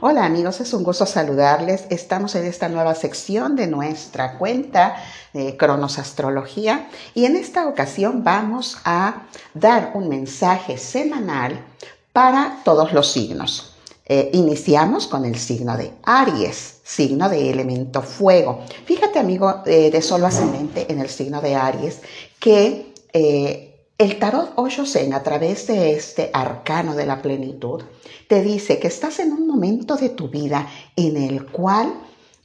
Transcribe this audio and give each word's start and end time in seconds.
Hola 0.00 0.24
amigos, 0.24 0.60
es 0.60 0.74
un 0.74 0.82
gusto 0.82 1.06
saludarles. 1.06 1.84
Estamos 1.88 2.34
en 2.34 2.44
esta 2.46 2.68
nueva 2.68 2.96
sección 2.96 3.54
de 3.54 3.68
nuestra 3.68 4.38
cuenta 4.38 4.96
de 5.32 5.56
Cronos 5.56 5.98
Astrología 6.00 6.88
y 7.14 7.26
en 7.26 7.36
esta 7.36 7.68
ocasión 7.68 8.24
vamos 8.24 8.76
a 8.84 9.22
dar 9.54 9.92
un 9.94 10.08
mensaje 10.08 10.78
semanal 10.78 11.64
para 12.12 12.60
todos 12.64 12.92
los 12.92 13.12
signos. 13.12 13.76
Eh, 14.06 14.30
iniciamos 14.34 15.06
con 15.06 15.24
el 15.24 15.38
signo 15.38 15.76
de 15.76 15.92
Aries, 16.02 16.80
signo 16.82 17.28
de 17.28 17.50
elemento 17.50 18.02
fuego. 18.02 18.64
Fíjate 18.84 19.20
amigo 19.20 19.62
eh, 19.64 19.92
de 19.92 20.02
solo 20.02 20.26
ascendente 20.26 20.90
en 20.90 20.98
el 20.98 21.08
signo 21.08 21.40
de 21.40 21.54
Aries 21.54 22.00
que 22.40 22.92
eh, 23.12 23.73
el 23.96 24.18
tarot 24.18 24.52
Osho-Zen, 24.56 25.14
a 25.14 25.22
través 25.22 25.68
de 25.68 25.92
este 25.92 26.30
arcano 26.32 26.96
de 26.96 27.06
la 27.06 27.22
plenitud, 27.22 27.82
te 28.28 28.42
dice 28.42 28.80
que 28.80 28.88
estás 28.88 29.20
en 29.20 29.32
un 29.32 29.46
momento 29.46 29.96
de 29.96 30.08
tu 30.08 30.28
vida 30.28 30.68
en 30.96 31.16
el 31.16 31.46
cual 31.46 31.94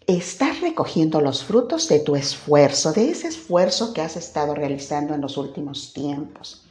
estás 0.06 0.62
recogiendo 0.62 1.22
los 1.22 1.44
frutos 1.44 1.88
de 1.88 2.00
tu 2.00 2.16
esfuerzo, 2.16 2.94
de 2.94 3.10
ese 3.10 3.28
esfuerzo 3.28 3.94
que 3.94 4.02
has 4.02 4.16
estado 4.16 4.54
realizando 4.54 5.16
en 5.16 5.22
los 5.22 5.38
últimos 5.38 5.94
tiempos. 5.94 6.66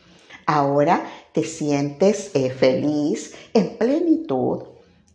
Ahora 0.46 1.04
te 1.32 1.44
sientes 1.44 2.30
eh, 2.34 2.50
feliz, 2.50 3.34
en 3.54 3.76
plenitud. 3.76 4.62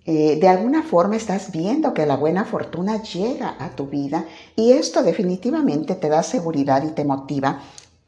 Eh, 0.06 0.38
de 0.40 0.48
alguna 0.50 0.84
forma 0.84 1.16
estás 1.16 1.52
viendo 1.52 1.94
que 1.94 2.06
la 2.06 2.18
buena 2.18 2.44
fortuna 2.44 3.02
llega 3.02 3.56
a 3.58 3.70
tu 3.70 3.88
vida 3.88 4.26
y 4.58 4.74
esto 4.74 5.02
definitivamente 5.02 5.96
te 5.96 6.10
da 6.10 6.24
seguridad 6.24 6.84
y 6.84 6.92
te 6.92 7.06
motiva 7.06 7.62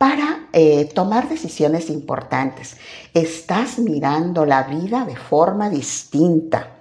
para 0.06 0.50
eh, 0.54 0.86
tomar 0.94 1.28
decisiones 1.28 1.90
importantes. 1.90 2.78
Estás 3.12 3.80
mirando 3.80 4.46
la 4.46 4.62
vida 4.62 5.04
de 5.04 5.16
forma 5.16 5.68
distinta. 5.68 6.76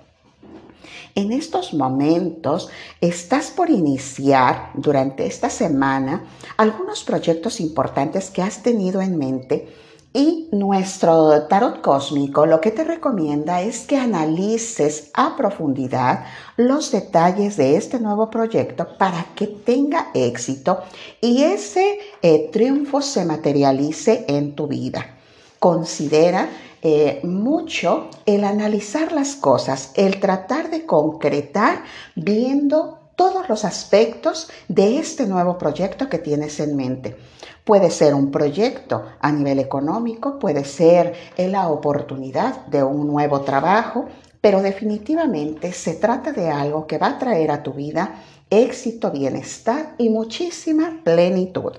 En 1.14 1.32
estos 1.32 1.72
momentos 1.72 2.68
estás 3.00 3.50
por 3.50 3.70
iniciar 3.70 4.72
durante 4.74 5.24
esta 5.24 5.48
semana 5.48 6.22
algunos 6.58 7.02
proyectos 7.02 7.60
importantes 7.60 8.28
que 8.28 8.42
has 8.42 8.62
tenido 8.62 9.00
en 9.00 9.16
mente 9.16 9.74
y 10.16 10.48
nuestro 10.52 11.42
tarot 11.48 11.82
cósmico 11.82 12.46
lo 12.46 12.60
que 12.60 12.70
te 12.70 12.84
recomienda 12.84 13.60
es 13.60 13.80
que 13.80 13.98
analices 13.98 15.10
a 15.12 15.36
profundidad 15.36 16.24
los 16.56 16.92
detalles 16.92 17.56
de 17.56 17.76
este 17.76 17.98
nuevo 17.98 18.30
proyecto 18.30 18.96
para 18.96 19.26
que 19.34 19.48
tenga 19.48 20.12
éxito 20.14 20.78
y 21.20 21.42
ese 21.42 21.98
eh, 22.22 22.48
triunfo 22.52 23.02
se 23.02 23.24
materialice 23.24 24.24
en 24.28 24.54
tu 24.54 24.68
vida. 24.68 25.16
Considera 25.58 26.48
eh, 26.80 27.20
mucho 27.24 28.08
el 28.24 28.44
analizar 28.44 29.10
las 29.10 29.34
cosas, 29.34 29.90
el 29.96 30.20
tratar 30.20 30.70
de 30.70 30.86
concretar 30.86 31.82
viendo 32.14 33.03
todos 33.16 33.48
los 33.48 33.64
aspectos 33.64 34.50
de 34.68 34.98
este 34.98 35.26
nuevo 35.26 35.58
proyecto 35.58 36.08
que 36.08 36.18
tienes 36.18 36.60
en 36.60 36.76
mente. 36.76 37.16
Puede 37.64 37.90
ser 37.90 38.14
un 38.14 38.30
proyecto 38.30 39.04
a 39.20 39.32
nivel 39.32 39.58
económico, 39.58 40.38
puede 40.38 40.64
ser 40.64 41.14
la 41.36 41.68
oportunidad 41.68 42.66
de 42.66 42.82
un 42.82 43.06
nuevo 43.06 43.40
trabajo, 43.40 44.06
pero 44.40 44.60
definitivamente 44.60 45.72
se 45.72 45.94
trata 45.94 46.32
de 46.32 46.50
algo 46.50 46.86
que 46.86 46.98
va 46.98 47.08
a 47.08 47.18
traer 47.18 47.50
a 47.50 47.62
tu 47.62 47.72
vida 47.72 48.22
éxito, 48.50 49.10
bienestar 49.10 49.94
y 49.98 50.10
muchísima 50.10 51.00
plenitud. 51.02 51.72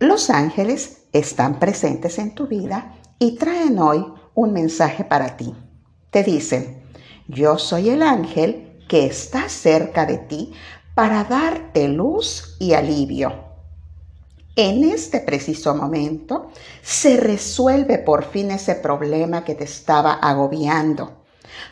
Los 0.00 0.30
ángeles 0.30 1.04
están 1.12 1.58
presentes 1.58 2.18
en 2.18 2.34
tu 2.34 2.46
vida 2.46 2.94
y 3.18 3.36
traen 3.36 3.78
hoy 3.78 4.04
un 4.34 4.52
mensaje 4.52 5.04
para 5.04 5.36
ti. 5.36 5.54
Te 6.10 6.22
dicen, 6.22 6.82
yo 7.28 7.58
soy 7.58 7.90
el 7.90 8.02
ángel 8.02 8.63
que 8.88 9.06
está 9.06 9.48
cerca 9.48 10.06
de 10.06 10.18
ti 10.18 10.52
para 10.94 11.24
darte 11.24 11.88
luz 11.88 12.56
y 12.58 12.74
alivio. 12.74 13.44
En 14.56 14.84
este 14.84 15.18
preciso 15.18 15.74
momento 15.74 16.50
se 16.80 17.16
resuelve 17.16 17.98
por 17.98 18.24
fin 18.24 18.52
ese 18.52 18.76
problema 18.76 19.44
que 19.44 19.56
te 19.56 19.64
estaba 19.64 20.12
agobiando. 20.12 21.24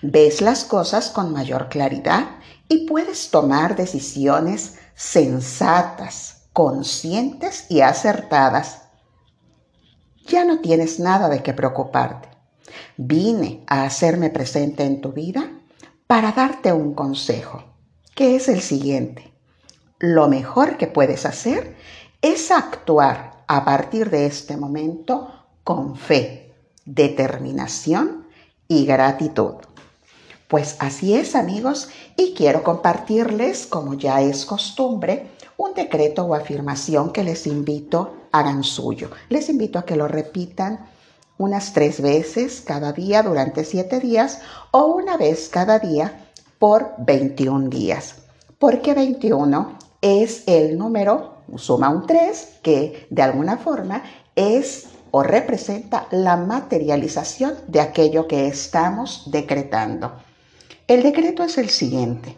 Ves 0.02 0.40
las 0.40 0.64
cosas 0.64 1.10
con 1.10 1.32
mayor 1.32 1.68
claridad 1.68 2.40
y 2.68 2.86
puedes 2.88 3.30
tomar 3.30 3.76
decisiones 3.76 4.78
sensatas, 4.96 6.48
conscientes 6.52 7.66
y 7.68 7.82
acertadas. 7.82 8.82
Ya 10.26 10.44
no 10.44 10.60
tienes 10.60 10.98
nada 10.98 11.28
de 11.28 11.42
qué 11.42 11.52
preocuparte. 11.52 12.28
Vine 12.96 13.64
a 13.68 13.84
hacerme 13.84 14.30
presente 14.30 14.84
en 14.84 15.00
tu 15.00 15.12
vida 15.12 15.61
para 16.12 16.32
darte 16.32 16.74
un 16.74 16.92
consejo, 16.92 17.64
que 18.14 18.36
es 18.36 18.46
el 18.48 18.60
siguiente. 18.60 19.32
Lo 19.98 20.28
mejor 20.28 20.76
que 20.76 20.86
puedes 20.86 21.24
hacer 21.24 21.74
es 22.20 22.50
actuar 22.50 23.44
a 23.46 23.64
partir 23.64 24.10
de 24.10 24.26
este 24.26 24.58
momento 24.58 25.32
con 25.64 25.96
fe, 25.96 26.52
determinación 26.84 28.26
y 28.68 28.84
gratitud. 28.84 29.54
Pues 30.48 30.76
así 30.80 31.14
es 31.14 31.34
amigos 31.34 31.88
y 32.14 32.34
quiero 32.34 32.62
compartirles, 32.62 33.66
como 33.66 33.94
ya 33.94 34.20
es 34.20 34.44
costumbre, 34.44 35.30
un 35.56 35.72
decreto 35.72 36.24
o 36.24 36.34
afirmación 36.34 37.10
que 37.10 37.24
les 37.24 37.46
invito 37.46 38.16
a 38.18 38.22
hagan 38.32 38.64
suyo. 38.64 39.10
Les 39.28 39.48
invito 39.48 39.78
a 39.78 39.84
que 39.84 39.96
lo 39.96 40.08
repitan 40.08 40.86
unas 41.42 41.72
tres 41.72 42.00
veces 42.00 42.62
cada 42.64 42.92
día 42.92 43.22
durante 43.22 43.64
siete 43.64 44.00
días 44.00 44.40
o 44.70 44.86
una 44.86 45.16
vez 45.16 45.48
cada 45.48 45.78
día 45.78 46.26
por 46.58 46.94
21 46.98 47.68
días. 47.68 48.16
Porque 48.58 48.94
21 48.94 49.78
es 50.00 50.44
el 50.46 50.78
número, 50.78 51.38
suma 51.56 51.88
un 51.88 52.06
3, 52.06 52.60
que 52.62 53.06
de 53.10 53.22
alguna 53.22 53.56
forma 53.56 54.02
es 54.36 54.86
o 55.10 55.22
representa 55.22 56.06
la 56.10 56.36
materialización 56.36 57.54
de 57.66 57.80
aquello 57.80 58.26
que 58.26 58.46
estamos 58.46 59.24
decretando. 59.30 60.12
El 60.86 61.02
decreto 61.02 61.42
es 61.44 61.58
el 61.58 61.68
siguiente. 61.68 62.36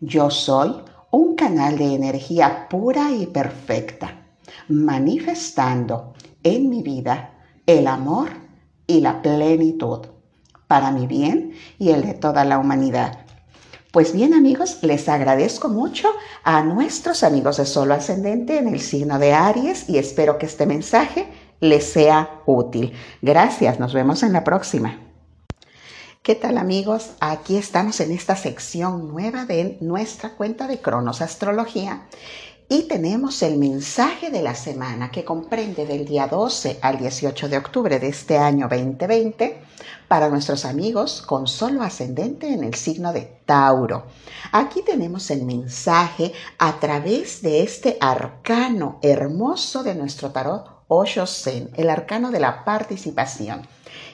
Yo 0.00 0.30
soy 0.30 0.76
un 1.10 1.34
canal 1.34 1.78
de 1.78 1.94
energía 1.94 2.68
pura 2.68 3.10
y 3.10 3.26
perfecta, 3.26 4.26
manifestando 4.68 6.14
en 6.42 6.70
mi 6.70 6.82
vida 6.82 7.39
el 7.78 7.86
amor 7.86 8.30
y 8.86 9.00
la 9.00 9.22
plenitud 9.22 10.00
para 10.66 10.90
mi 10.90 11.06
bien 11.06 11.52
y 11.78 11.90
el 11.90 12.02
de 12.02 12.14
toda 12.14 12.44
la 12.44 12.58
humanidad. 12.58 13.20
Pues 13.92 14.12
bien 14.12 14.34
amigos, 14.34 14.78
les 14.82 15.08
agradezco 15.08 15.68
mucho 15.68 16.08
a 16.44 16.62
nuestros 16.62 17.22
amigos 17.22 17.56
de 17.56 17.66
Solo 17.66 17.94
Ascendente 17.94 18.58
en 18.58 18.68
el 18.68 18.80
signo 18.80 19.18
de 19.18 19.32
Aries 19.32 19.88
y 19.88 19.98
espero 19.98 20.38
que 20.38 20.46
este 20.46 20.66
mensaje 20.66 21.28
les 21.60 21.84
sea 21.84 22.40
útil. 22.46 22.92
Gracias, 23.20 23.78
nos 23.78 23.92
vemos 23.92 24.22
en 24.22 24.32
la 24.32 24.44
próxima. 24.44 24.98
¿Qué 26.22 26.34
tal 26.34 26.58
amigos? 26.58 27.12
Aquí 27.20 27.56
estamos 27.56 27.98
en 28.00 28.12
esta 28.12 28.36
sección 28.36 29.08
nueva 29.08 29.46
de 29.46 29.78
nuestra 29.80 30.30
cuenta 30.30 30.66
de 30.66 30.80
Cronos 30.80 31.22
Astrología 31.22 32.02
y 32.72 32.82
tenemos 32.82 33.42
el 33.42 33.58
mensaje 33.58 34.30
de 34.30 34.42
la 34.42 34.54
semana 34.54 35.10
que 35.10 35.24
comprende 35.24 35.86
del 35.86 36.04
día 36.04 36.28
12 36.28 36.78
al 36.80 36.98
18 36.98 37.48
de 37.48 37.58
octubre 37.58 37.98
de 37.98 38.06
este 38.06 38.38
año 38.38 38.68
2020 38.68 39.60
para 40.06 40.28
nuestros 40.28 40.64
amigos 40.64 41.20
con 41.20 41.48
solo 41.48 41.82
ascendente 41.82 42.46
en 42.46 42.62
el 42.62 42.74
signo 42.74 43.12
de 43.12 43.22
Tauro. 43.44 44.04
Aquí 44.52 44.82
tenemos 44.82 45.32
el 45.32 45.44
mensaje 45.44 46.32
a 46.58 46.78
través 46.78 47.42
de 47.42 47.64
este 47.64 47.98
arcano 48.00 49.00
hermoso 49.02 49.82
de 49.82 49.96
nuestro 49.96 50.30
tarot 50.30 50.84
Osho 50.86 51.26
Zen, 51.26 51.70
el 51.74 51.90
arcano 51.90 52.30
de 52.30 52.38
la 52.38 52.64
participación, 52.64 53.66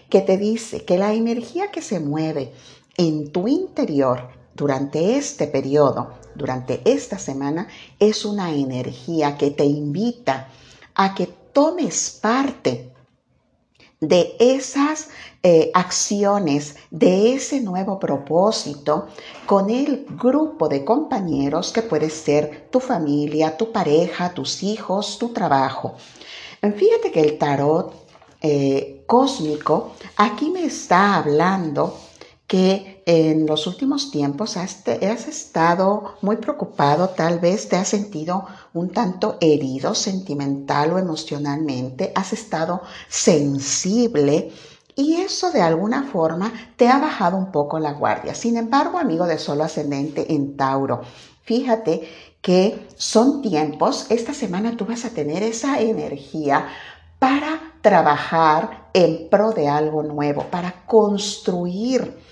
que 0.09 0.23
te 0.23 0.39
dice 0.39 0.87
que 0.87 0.97
la 0.97 1.13
energía 1.13 1.71
que 1.71 1.83
se 1.83 2.01
mueve 2.01 2.55
en 2.97 3.33
tu 3.33 3.49
interior 3.49 4.31
durante 4.57 5.17
este 5.19 5.47
periodo, 5.47 6.15
durante 6.35 6.81
esta 6.85 7.19
semana, 7.19 7.69
es 7.99 8.25
una 8.25 8.53
energía 8.53 9.37
que 9.37 9.51
te 9.51 9.65
invita 9.65 10.49
a 10.95 11.15
que 11.15 11.27
tomes 11.27 12.19
parte 12.21 12.91
de 14.01 14.37
esas 14.39 15.09
eh, 15.43 15.71
acciones, 15.75 16.77
de 16.91 17.35
ese 17.35 17.61
nuevo 17.61 17.99
propósito 17.99 19.09
con 19.47 19.71
el 19.71 20.07
grupo 20.11 20.69
de 20.69 20.85
compañeros 20.85 21.73
que 21.73 21.83
puede 21.83 22.11
ser 22.11 22.69
tu 22.71 22.81
familia, 22.81 23.57
tu 23.57 23.73
pareja, 23.73 24.33
tus 24.35 24.63
hijos, 24.63 25.19
tu 25.19 25.33
trabajo. 25.33 25.95
Fíjate 26.61 27.13
que 27.13 27.21
el 27.21 27.39
tarot 27.39 27.95
eh, 28.41 29.05
cósmico 29.07 29.93
aquí 30.17 30.51
me 30.51 30.65
está 30.65 31.17
hablando 31.17 31.97
que 32.47 32.96
en 33.07 33.47
los 33.47 33.69
últimos 33.69 34.11
tiempos 34.11 34.57
has, 34.57 34.85
estado 35.29 36.17
muy 36.23 36.37
preocupado, 36.39 37.11
tal 37.11 37.39
vez 37.39 37.69
te 37.69 37.77
has 37.77 37.87
sentido 37.87 38.45
un 38.75 38.91
tanto 38.91 39.39
herido 39.41 39.95
sentimental 39.95 40.93
o 40.93 40.99
emocionalmente, 40.99 42.11
has 42.17 42.33
estado 42.33 42.83
sensible 43.09 44.51
y 44.97 45.15
eso 45.15 45.53
de 45.53 45.63
alguna 45.63 46.03
forma 46.03 46.53
te 46.77 46.89
ha 46.89 46.99
bajado 46.99 47.37
un 47.37 47.53
poco 47.53 47.79
la 47.79 47.93
guardia. 47.93 48.35
Sin 48.35 48.57
embargo, 48.57 48.99
amigo 48.99 49.27
de 49.27 49.39
solo 49.39 49.63
ascendente 49.63 50.35
en 50.35 50.57
Tauro, 50.57 51.03
fíjate 51.45 52.09
que 52.43 52.89
son 52.97 53.41
tiempos, 53.41 54.07
esta 54.11 54.35
semana 54.35 54.77
tú 54.77 54.85
vas 54.85 55.05
a 55.05 55.11
tener 55.11 55.45
esa 55.45 55.81
energía 55.81 56.67
para 57.21 57.73
trabajar 57.83 58.89
en 58.95 59.29
pro 59.31 59.53
de 59.53 59.69
algo 59.69 60.03
nuevo, 60.03 60.47
para 60.51 60.87
construir 60.87 62.26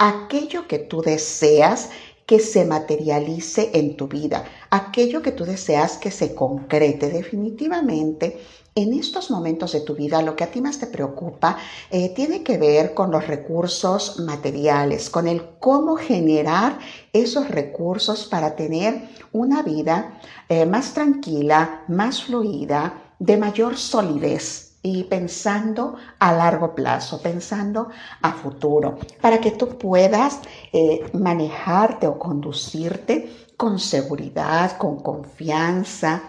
aquello 0.00 0.66
que 0.66 0.78
tú 0.78 1.02
deseas 1.02 1.90
que 2.24 2.40
se 2.40 2.64
materialice 2.64 3.70
en 3.74 3.96
tu 3.96 4.08
vida, 4.08 4.44
aquello 4.70 5.20
que 5.20 5.32
tú 5.32 5.44
deseas 5.44 5.98
que 5.98 6.10
se 6.10 6.34
concrete 6.34 7.10
definitivamente. 7.10 8.40
En 8.74 8.94
estos 8.94 9.30
momentos 9.30 9.72
de 9.72 9.80
tu 9.80 9.96
vida, 9.96 10.22
lo 10.22 10.36
que 10.36 10.44
a 10.44 10.50
ti 10.50 10.60
más 10.62 10.78
te 10.78 10.86
preocupa 10.86 11.58
eh, 11.90 12.14
tiene 12.14 12.42
que 12.42 12.56
ver 12.56 12.94
con 12.94 13.10
los 13.10 13.26
recursos 13.26 14.20
materiales, 14.20 15.10
con 15.10 15.26
el 15.26 15.44
cómo 15.58 15.96
generar 15.96 16.78
esos 17.12 17.48
recursos 17.48 18.26
para 18.26 18.54
tener 18.56 19.08
una 19.32 19.62
vida 19.62 20.20
eh, 20.48 20.64
más 20.66 20.94
tranquila, 20.94 21.84
más 21.88 22.22
fluida, 22.22 23.12
de 23.18 23.36
mayor 23.36 23.76
solidez 23.76 24.69
y 24.82 25.04
pensando 25.04 25.96
a 26.18 26.32
largo 26.32 26.74
plazo, 26.74 27.20
pensando 27.20 27.88
a 28.22 28.32
futuro, 28.32 28.98
para 29.20 29.38
que 29.40 29.50
tú 29.50 29.76
puedas 29.76 30.40
eh, 30.72 31.10
manejarte 31.12 32.06
o 32.06 32.18
conducirte 32.18 33.48
con 33.56 33.78
seguridad, 33.78 34.78
con 34.78 35.00
confianza, 35.00 36.22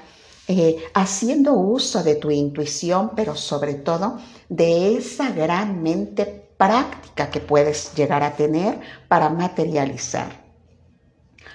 eh, 0.48 0.84
haciendo 0.94 1.54
uso 1.54 2.04
de 2.04 2.16
tu 2.16 2.30
intuición, 2.30 3.12
pero 3.16 3.36
sobre 3.36 3.76
todo 3.76 4.18
de 4.50 4.98
esa 4.98 5.32
gran 5.32 5.82
mente 5.82 6.50
práctica 6.58 7.30
que 7.30 7.40
puedes 7.40 7.96
llegar 7.96 8.22
a 8.22 8.36
tener 8.36 8.82
para 9.08 9.30
materializar. 9.30 10.42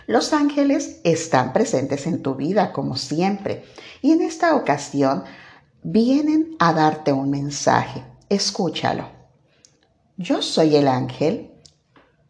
Los 0.06 0.32
ángeles 0.32 1.00
están 1.04 1.52
presentes 1.52 2.06
en 2.06 2.22
tu 2.22 2.37
vida 2.37 2.72
como 2.72 2.96
siempre 2.96 3.64
y 4.00 4.12
en 4.12 4.22
esta 4.22 4.54
ocasión 4.54 5.25
vienen 5.88 6.56
a 6.59 6.73
darte 6.73 7.12
un 7.12 7.31
mensaje. 7.31 8.05
Escúchalo. 8.29 9.09
Yo 10.17 10.43
soy 10.43 10.75
el 10.75 10.88
ángel 10.88 11.53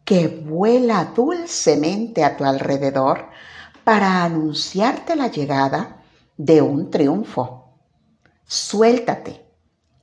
que 0.05 0.27
vuela 0.27 1.11
dulcemente 1.15 2.23
a 2.23 2.37
tu 2.37 2.45
alrededor 2.45 3.29
para 3.83 4.23
anunciarte 4.23 5.15
la 5.15 5.29
llegada 5.29 6.03
de 6.37 6.61
un 6.61 6.91
triunfo. 6.91 7.73
Suéltate, 8.45 9.43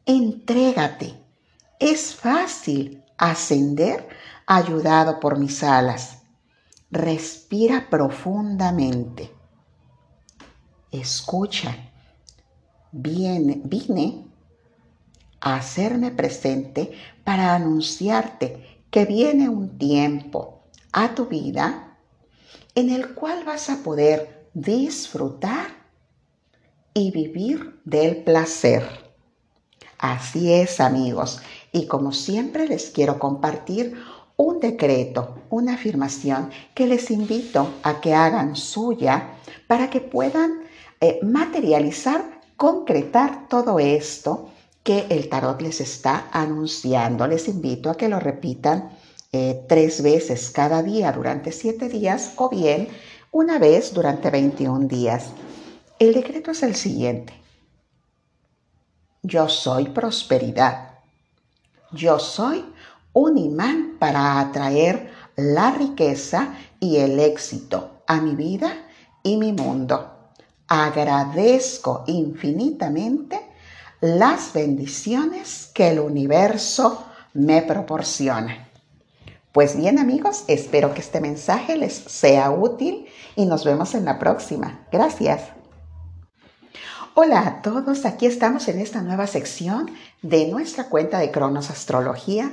entrégate. 0.05 1.15
Es 1.79 2.13
fácil 2.13 3.05
ascender 3.19 4.09
ayudado 4.47 5.21
por 5.21 5.39
mis 5.39 5.63
alas. 5.63 6.23
Respira 6.91 7.87
profundamente. 7.89 9.33
Escucha 10.91 11.94
vine 12.95 14.25
a 15.41 15.57
hacerme 15.57 16.11
presente 16.13 16.93
para 17.25 17.55
anunciarte 17.55 18.81
que 18.91 19.05
viene 19.05 19.49
un 19.49 19.77
tiempo 19.79 20.63
a 20.93 21.15
tu 21.15 21.27
vida 21.27 21.99
en 22.75 22.91
el 22.91 23.15
cual 23.15 23.45
vas 23.45 23.69
a 23.69 23.83
poder 23.83 24.49
disfrutar 24.55 25.67
y 26.95 27.11
vivir 27.11 27.81
del 27.85 28.19
placer. 28.19 28.85
Así 29.99 30.53
es, 30.53 30.81
amigos. 30.81 31.41
Y 31.73 31.87
como 31.87 32.13
siempre 32.13 32.69
les 32.69 32.91
quiero 32.91 33.19
compartir 33.19 33.95
un 34.37 34.61
decreto, 34.61 35.43
una 35.51 35.75
afirmación 35.75 36.51
que 36.75 36.87
les 36.87 37.11
invito 37.11 37.73
a 37.83 38.01
que 38.01 38.15
hagan 38.15 38.55
suya 38.55 39.35
para 39.67 39.91
que 39.91 40.01
puedan 40.01 40.63
eh, 41.01 41.21
materializar 41.23 42.34
concretar 42.57 43.49
todo 43.49 43.79
esto 43.79 44.51
que 44.83 45.07
el 45.11 45.29
tarot 45.29 45.61
les 45.61 45.81
está 45.81 46.29
anunciando. 46.31 47.27
Les 47.27 47.49
invito 47.49 47.91
a 47.91 47.97
que 47.97 48.09
lo 48.09 48.21
repitan 48.21 48.91
eh, 49.33 49.65
tres 49.69 50.03
veces 50.03 50.51
cada 50.51 50.83
día 50.83 51.11
durante 51.13 51.51
siete 51.51 51.89
días 51.89 52.33
o 52.37 52.49
bien 52.49 52.89
una 53.33 53.59
vez 53.59 53.93
durante 53.93 54.31
21 54.31 54.87
días. 54.87 55.31
El 55.99 56.15
decreto 56.15 56.53
es 56.53 56.63
el 56.63 56.77
siguiente. 56.77 57.33
Yo 59.23 59.49
soy 59.49 59.89
prosperidad. 59.89 60.99
Yo 61.91 62.19
soy 62.19 62.65
un 63.13 63.39
imán 63.39 63.97
para 63.99 64.39
atraer 64.39 65.11
la 65.37 65.71
riqueza 65.71 66.55
y 66.79 66.99
el 66.99 67.19
éxito 67.19 68.03
a 68.07 68.21
mi 68.21 68.35
vida 68.35 68.77
y 69.23 69.37
mi 69.37 69.53
mundo 69.53 70.14
agradezco 70.69 72.05
infinitamente 72.07 73.41
las 74.01 74.53
bendiciones 74.53 75.71
que 75.75 75.89
el 75.89 76.01
universo 76.01 77.05
me 77.33 77.63
proporciona. 77.63 78.69
Pues 79.53 79.77
bien 79.77 79.99
amigos, 79.99 80.45
espero 80.49 80.95
que 80.95 81.01
este 81.01 81.21
mensaje 81.21 81.77
les 81.77 81.95
sea 81.95 82.51
útil 82.51 83.07
y 83.37 83.47
nos 83.47 83.65
vemos 83.65 83.95
en 83.95 84.05
la 84.05 84.19
próxima. 84.19 84.87
Gracias. 84.91 85.43
Hola 87.15 87.47
a 87.47 87.63
todos, 87.63 88.05
aquí 88.05 88.27
estamos 88.27 88.67
en 88.67 88.81
esta 88.81 89.01
nueva 89.01 89.29
sección 89.29 89.93
de 90.23 90.49
nuestra 90.49 90.89
cuenta 90.89 91.21
de 91.21 91.31
Cronos 91.31 91.71
Astrología 91.71 92.51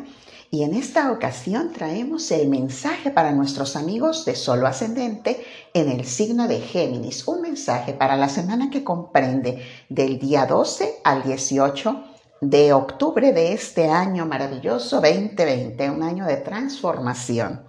y 0.53 0.63
en 0.63 0.74
esta 0.75 1.13
ocasión 1.13 1.71
traemos 1.71 2.30
el 2.30 2.50
mensaje 2.50 3.09
para 3.09 3.31
nuestros 3.31 3.77
amigos 3.77 4.25
de 4.25 4.36
Solo 4.36 4.68
Ascendente 4.68 5.45
en 5.74 5.89
el 5.89 6.03
signo 6.06 6.50
de 6.50 6.59
Géminis, 6.59 7.25
un 7.25 7.42
mensaje 7.42 7.94
para 7.94 8.18
la 8.18 8.27
semana 8.27 8.69
que 8.69 8.83
comprende 8.83 9.63
del 9.88 10.19
día 10.19 10.45
12 10.45 11.00
al 11.06 11.24
18 11.24 12.03
de 12.42 12.74
octubre 12.74 13.31
de 13.31 13.53
este 13.53 13.88
año 13.88 14.25
maravilloso 14.25 15.00
2020, 15.00 15.89
un 15.89 16.03
año 16.03 16.25
de 16.25 16.36
transformación. 16.36 17.63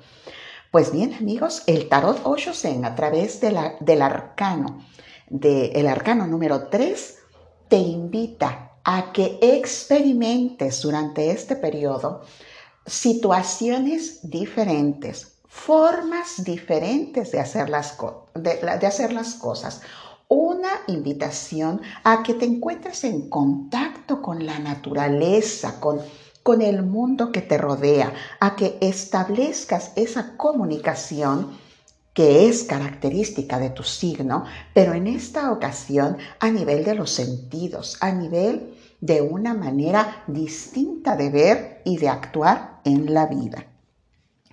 Pues 0.72 0.90
bien 0.90 1.14
amigos, 1.14 1.62
el 1.68 1.88
tarot 1.88 2.20
Oshosen 2.24 2.84
a 2.84 2.96
través 2.96 3.40
de 3.40 3.56
del 3.78 4.02
arcano, 4.02 4.84
del 5.28 5.86
arcano 5.86 6.26
número 6.26 6.66
3, 6.66 7.18
te 7.68 7.76
invita 7.76 8.72
a 8.82 9.12
que 9.12 9.38
experimentes 9.40 10.82
durante 10.82 11.30
este 11.30 11.54
periodo 11.54 12.22
situaciones 12.86 14.20
diferentes, 14.22 15.32
formas 15.46 16.44
diferentes 16.44 17.30
de 17.30 17.40
hacer 17.40 17.68
las, 17.68 17.96
de, 18.34 18.86
hacer 18.86 19.12
las 19.12 19.34
cosas. 19.34 19.82
Una 20.28 20.70
invitación 20.86 21.82
a 22.04 22.22
que 22.22 22.34
te 22.34 22.46
encuentres 22.46 23.04
en 23.04 23.28
contacto 23.28 24.22
con 24.22 24.46
la 24.46 24.58
naturaleza, 24.58 25.78
con, 25.78 26.00
con 26.42 26.62
el 26.62 26.82
mundo 26.82 27.30
que 27.30 27.42
te 27.42 27.58
rodea, 27.58 28.14
a 28.40 28.56
que 28.56 28.78
establezcas 28.80 29.92
esa 29.94 30.36
comunicación 30.36 31.60
que 32.14 32.48
es 32.48 32.64
característica 32.64 33.58
de 33.58 33.70
tu 33.70 33.82
signo, 33.82 34.44
pero 34.74 34.92
en 34.94 35.06
esta 35.06 35.50
ocasión 35.50 36.18
a 36.40 36.50
nivel 36.50 36.84
de 36.84 36.94
los 36.94 37.10
sentidos, 37.10 37.96
a 38.00 38.12
nivel 38.12 38.74
de 39.02 39.20
una 39.20 39.52
manera 39.52 40.22
distinta 40.28 41.16
de 41.16 41.28
ver 41.28 41.82
y 41.84 41.98
de 41.98 42.08
actuar 42.08 42.80
en 42.84 43.12
la 43.12 43.26
vida. 43.26 43.66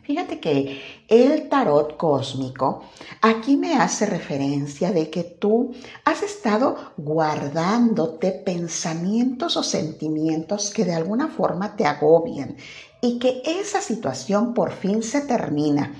Fíjate 0.01 0.39
que 0.39 0.81
el 1.07 1.49
tarot 1.49 1.95
cósmico 1.95 2.81
aquí 3.21 3.57
me 3.57 3.75
hace 3.75 4.07
referencia 4.07 4.91
de 4.91 5.11
que 5.11 5.23
tú 5.23 5.75
has 6.03 6.23
estado 6.23 6.93
guardándote 6.97 8.31
pensamientos 8.31 9.55
o 9.55 9.61
sentimientos 9.61 10.71
que 10.71 10.83
de 10.83 10.95
alguna 10.95 11.27
forma 11.27 11.75
te 11.75 11.85
agobian 11.85 12.57
y 13.01 13.19
que 13.19 13.43
esa 13.45 13.81
situación 13.81 14.55
por 14.55 14.71
fin 14.71 15.03
se 15.03 15.21
termina. 15.21 15.93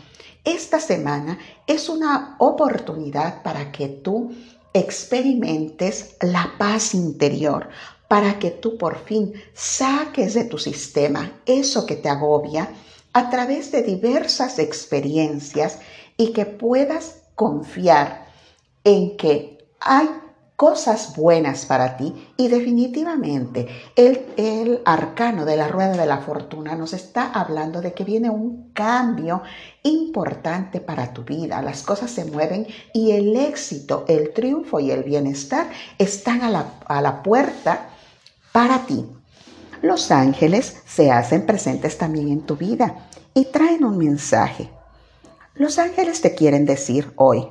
Esta 0.43 0.79
semana 0.79 1.37
es 1.67 1.87
una 1.87 2.35
oportunidad 2.39 3.43
para 3.43 3.71
que 3.71 3.89
tú 3.89 4.31
experimentes 4.73 6.15
la 6.21 6.53
paz 6.57 6.95
interior, 6.95 7.69
para 8.09 8.39
que 8.39 8.49
tú 8.49 8.77
por 8.77 8.97
fin 8.97 9.33
saques 9.53 10.33
de 10.33 10.43
tu 10.43 10.57
sistema 10.57 11.31
eso 11.45 11.85
que 11.85 11.95
te 11.95 12.09
agobia 12.09 12.69
a 13.13 13.29
través 13.29 13.71
de 13.71 13.83
diversas 13.83 14.59
experiencias 14.59 15.79
y 16.17 16.33
que 16.33 16.45
puedas 16.45 17.21
confiar 17.35 18.27
en 18.83 19.15
que 19.15 19.59
hay 19.79 20.09
cosas 20.55 21.15
buenas 21.15 21.65
para 21.65 21.95
ti 21.95 22.13
y 22.35 22.49
definitivamente 22.49 23.67
el, 23.95 24.25
el, 24.35 24.81
arcano 24.83 25.45
de 25.45 25.55
la 25.55 25.69
rueda 25.69 25.95
de 25.95 26.05
la 26.05 26.17
fortuna 26.17 26.75
nos 26.75 26.91
está 26.91 27.31
hablando 27.31 27.79
de 27.79 27.93
que 27.93 28.03
viene 28.03 28.29
un 28.29 28.71
cambio 28.73 29.41
importante 29.83 30.81
para 30.81 31.13
tu 31.13 31.23
vida. 31.23 31.61
Las 31.61 31.83
cosas 31.83 32.11
se 32.11 32.25
mueven 32.25 32.67
y 32.93 33.11
el 33.11 33.37
éxito, 33.37 34.03
el 34.09 34.33
triunfo 34.33 34.81
y 34.81 34.91
el 34.91 35.03
bienestar 35.03 35.69
están 35.97 36.41
a 36.41 36.49
la, 36.49 36.73
a 36.87 37.01
la 37.01 37.23
puerta 37.23 37.88
para 38.51 38.85
ti. 38.85 39.05
Los 39.81 40.11
ángeles 40.11 40.81
se 40.85 41.11
hacen 41.11 41.45
presentes 41.45 41.97
también 41.97 42.29
en 42.29 42.41
tu 42.41 42.57
vida 42.57 43.07
y 43.33 43.45
traen 43.45 43.85
un 43.85 43.97
mensaje. 43.97 44.69
Los 45.55 45.79
ángeles 45.79 46.21
te 46.21 46.35
quieren 46.35 46.65
decir 46.65 47.11
hoy, 47.15 47.47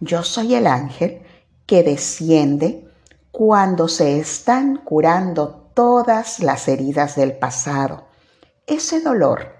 yo 0.00 0.22
soy 0.22 0.54
el 0.54 0.66
ángel 0.66 1.22
que 1.66 1.82
desciende 1.82 2.88
cuando 3.30 3.88
se 3.88 4.18
están 4.18 4.76
curando 4.76 5.70
todas 5.74 6.40
las 6.40 6.68
heridas 6.68 7.16
del 7.16 7.32
pasado. 7.32 8.04
Ese 8.66 9.00
dolor, 9.00 9.56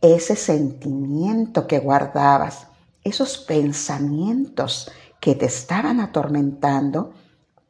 ese 0.00 0.36
sentimiento 0.36 1.66
que 1.66 1.78
guardabas, 1.78 2.66
esos 3.04 3.38
pensamientos 3.38 4.90
que 5.20 5.34
te 5.34 5.46
estaban 5.46 6.00
atormentando, 6.00 7.14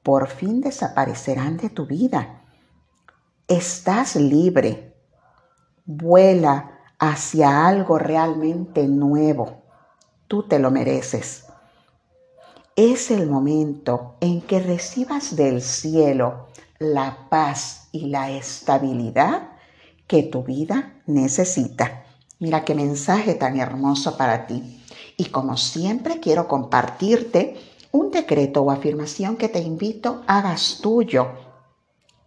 por 0.06 0.28
fin 0.28 0.60
desaparecerán 0.60 1.56
de 1.56 1.68
tu 1.68 1.84
vida. 1.84 2.44
Estás 3.48 4.14
libre. 4.14 4.94
Vuela 5.84 6.78
hacia 6.98 7.66
algo 7.66 7.98
realmente 7.98 8.86
nuevo. 8.86 9.64
Tú 10.28 10.44
te 10.44 10.60
lo 10.60 10.70
mereces 10.70 11.46
es 12.76 13.10
el 13.10 13.26
momento 13.26 14.16
en 14.20 14.42
que 14.42 14.60
recibas 14.60 15.34
del 15.34 15.62
cielo 15.62 16.48
la 16.78 17.26
paz 17.30 17.88
y 17.90 18.08
la 18.08 18.30
estabilidad 18.30 19.48
que 20.06 20.22
tu 20.22 20.44
vida 20.44 20.92
necesita. 21.06 22.04
Mira 22.38 22.66
qué 22.66 22.74
mensaje 22.74 23.32
tan 23.32 23.58
hermoso 23.58 24.18
para 24.18 24.46
ti. 24.46 24.82
Y 25.16 25.30
como 25.30 25.56
siempre 25.56 26.20
quiero 26.20 26.46
compartirte 26.48 27.56
un 27.96 28.10
decreto 28.10 28.62
o 28.62 28.70
afirmación 28.70 29.36
que 29.36 29.48
te 29.48 29.60
invito 29.60 30.22
hagas 30.26 30.78
tuyo 30.82 31.28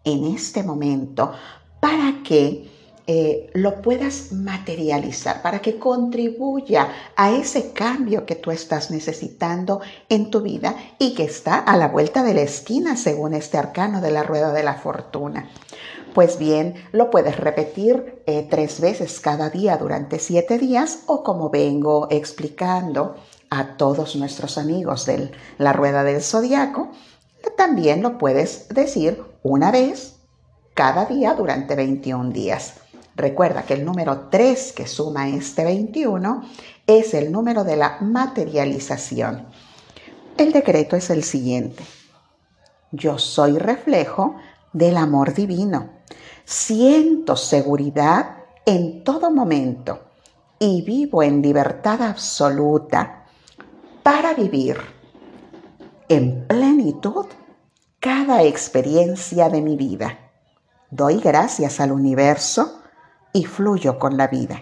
en 0.04 0.26
este 0.36 0.64
momento 0.64 1.32
para 1.80 2.24
que 2.24 2.68
eh, 3.12 3.50
lo 3.54 3.82
puedas 3.82 4.32
materializar, 4.32 5.42
para 5.42 5.60
que 5.62 5.80
contribuya 5.80 6.90
a 7.16 7.32
ese 7.32 7.72
cambio 7.72 8.26
que 8.26 8.36
tú 8.36 8.52
estás 8.52 8.92
necesitando 8.92 9.82
en 10.10 10.30
tu 10.30 10.42
vida 10.42 10.76
y 11.00 11.16
que 11.16 11.24
está 11.24 11.58
a 11.58 11.76
la 11.76 11.88
vuelta 11.88 12.22
de 12.22 12.36
la 12.36 12.42
esquina 12.42 12.96
según 12.96 13.34
este 13.34 13.58
arcano 13.58 14.00
de 14.00 14.12
la 14.12 14.22
rueda 14.22 14.54
de 14.54 14.62
la 14.62 14.76
fortuna. 14.76 15.50
Pues 16.14 16.40
bien, 16.40 16.76
lo 16.92 17.10
puedes 17.10 17.38
repetir 17.38 18.24
eh, 18.26 18.48
tres 18.50 18.82
veces 18.82 19.20
cada 19.20 19.50
día 19.50 19.78
durante 19.78 20.20
siete 20.20 20.58
días 20.58 21.04
o 21.06 21.24
como 21.24 21.50
vengo 21.50 22.08
explicando 22.10 23.16
a 23.50 23.78
todos 23.78 24.16
nuestros 24.16 24.58
amigos 24.58 25.06
de 25.06 25.32
la 25.58 25.74
rueda 25.74 26.04
del 26.04 26.22
zodiaco, 26.22 26.92
también 27.58 28.02
lo 28.02 28.18
puedes 28.18 28.70
decir 28.70 29.24
una 29.44 29.72
vez 29.72 30.16
cada 30.74 31.06
día 31.06 31.34
durante 31.34 31.76
21 31.76 32.32
días. 32.32 32.76
Recuerda 33.16 33.64
que 33.64 33.74
el 33.74 33.84
número 33.86 34.30
3 34.30 34.72
que 34.74 34.88
suma 34.88 35.28
este 35.30 35.66
21 35.66 36.44
es 36.88 37.14
el 37.14 37.32
número 37.32 37.64
de 37.64 37.76
la 37.76 37.98
materialización. 38.00 39.46
El 40.38 40.54
decreto 40.54 40.96
es 40.96 41.10
el 41.10 41.24
siguiente. 41.24 41.84
Yo 42.92 43.18
soy 43.20 43.58
reflejo 43.58 44.38
del 44.74 44.98
amor 44.98 45.34
divino. 45.34 45.90
Siento 46.46 47.36
seguridad 47.36 48.38
en 48.66 49.04
todo 49.04 49.32
momento 49.32 50.00
y 50.60 50.82
vivo 50.82 51.24
en 51.24 51.42
libertad 51.42 52.02
absoluta 52.02 53.26
para 54.04 54.34
vivir 54.34 54.78
en 56.08 56.48
plenitud 56.48 57.26
cada 58.00 58.44
experiencia 58.44 59.50
de 59.50 59.62
mi 59.62 59.76
vida. 59.76 60.18
Doy 60.90 61.20
gracias 61.20 61.80
al 61.80 61.92
universo 61.92 62.82
y 63.32 63.46
fluyo 63.46 64.00
con 64.00 64.18
la 64.18 64.28
vida. 64.28 64.62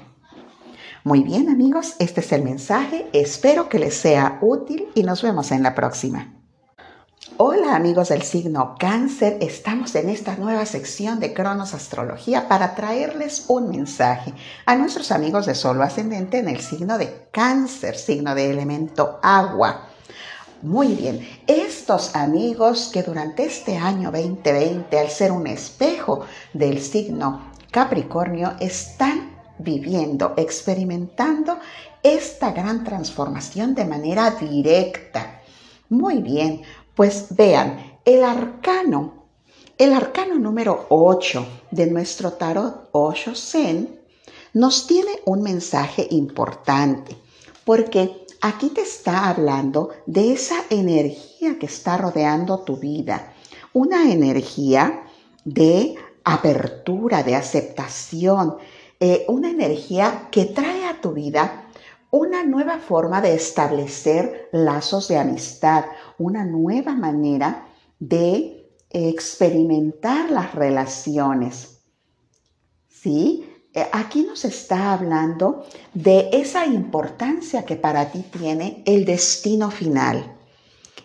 Muy 1.04 1.24
bien 1.24 1.50
amigos, 1.50 1.96
este 2.00 2.20
es 2.20 2.32
el 2.34 2.44
mensaje, 2.44 3.08
espero 3.14 3.70
que 3.70 3.80
les 3.80 3.96
sea 3.96 4.40
útil 4.42 4.90
y 4.94 5.04
nos 5.04 5.24
vemos 5.24 5.52
en 5.52 5.64
la 5.64 5.74
próxima. 5.74 6.37
Hola 7.40 7.76
amigos 7.76 8.10
del 8.10 8.24
signo 8.24 8.76
cáncer, 8.80 9.38
estamos 9.42 9.94
en 9.94 10.10
esta 10.10 10.36
nueva 10.38 10.66
sección 10.66 11.20
de 11.20 11.36
Cronos 11.36 11.76
Astrología 11.76 12.48
para 12.48 12.74
traerles 12.74 13.46
un 13.48 13.70
mensaje 13.70 14.34
a 14.66 14.76
nuestros 14.76 15.12
amigos 15.12 15.46
de 15.46 15.54
Solo 15.54 15.84
Ascendente 15.84 16.40
en 16.40 16.48
el 16.48 16.62
signo 16.62 16.98
de 16.98 17.28
cáncer, 17.30 17.96
signo 17.96 18.34
de 18.34 18.50
elemento 18.50 19.20
agua. 19.22 19.88
Muy 20.64 20.96
bien, 20.96 21.30
estos 21.46 22.16
amigos 22.16 22.90
que 22.92 23.04
durante 23.04 23.46
este 23.46 23.78
año 23.78 24.10
2020, 24.12 24.98
al 24.98 25.10
ser 25.12 25.32
un 25.32 25.46
espejo 25.46 26.22
del 26.54 26.82
signo 26.82 27.52
Capricornio 27.70 28.54
están 28.60 29.38
viviendo, 29.60 30.34
experimentando 30.38 31.60
esta 32.02 32.52
gran 32.52 32.84
transformación 32.84 33.76
de 33.76 33.86
manera 33.86 34.32
directa. 34.32 35.38
Muy 35.90 36.22
bien, 36.22 36.64
pues 36.98 37.28
vean, 37.30 38.00
el 38.06 38.24
arcano, 38.24 39.28
el 39.78 39.94
arcano 39.94 40.40
número 40.40 40.88
8 40.90 41.48
de 41.70 41.86
nuestro 41.86 42.34
tarot 42.34 42.90
Osho 42.92 43.36
Zen 43.36 44.00
nos 44.54 44.88
tiene 44.88 45.12
un 45.26 45.44
mensaje 45.44 46.08
importante, 46.10 47.16
porque 47.64 48.26
aquí 48.42 48.70
te 48.70 48.82
está 48.82 49.30
hablando 49.30 49.92
de 50.08 50.34
esa 50.34 50.56
energía 50.72 51.60
que 51.60 51.68
está 51.68 51.98
rodeando 51.98 52.62
tu 52.62 52.78
vida, 52.78 53.32
una 53.74 54.12
energía 54.12 55.04
de 55.46 55.98
apertura, 56.24 57.22
de 57.22 57.36
aceptación, 57.36 58.58
eh, 59.00 59.24
una 59.28 59.52
energía 59.52 60.30
que 60.32 60.46
trae 60.46 60.86
a 60.86 61.00
tu 61.00 61.12
vida 61.12 61.67
una 62.12 62.44
nueva 62.44 62.80
forma 62.80 63.22
de 63.22 63.34
establecer 63.36 64.50
lazos 64.52 65.08
de 65.08 65.18
amistad, 65.18 65.86
una 66.18 66.46
nueva 66.46 66.94
manera 66.96 67.68
de 68.00 68.72
experimentar 68.90 70.32
las 70.32 70.56
relaciones. 70.56 71.82
¿Sí? 72.90 73.46
Eh, 73.74 73.86
aquí 73.92 74.24
nos 74.24 74.46
está 74.46 74.94
hablando 74.94 75.66
de 75.94 76.30
esa 76.32 76.66
importancia 76.66 77.66
que 77.66 77.76
para 77.76 78.12
ti 78.12 78.24
tiene 78.32 78.82
el 78.86 79.06
destino 79.06 79.70
final. 79.70 80.36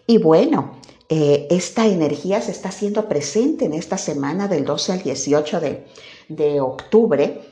Y 0.06 0.18
bueno, 0.18 0.80
eh, 1.08 1.48
esta 1.50 1.86
energía 1.86 2.40
se 2.40 2.52
está 2.52 2.70
haciendo 2.70 3.08
presente 3.08 3.66
en 3.66 3.74
esta 3.74 3.98
semana 3.98 4.48
del 4.48 4.64
12 4.64 4.92
al 4.92 5.02
18 5.02 5.60
de, 5.60 5.86
de 6.28 6.60
octubre 6.60 7.51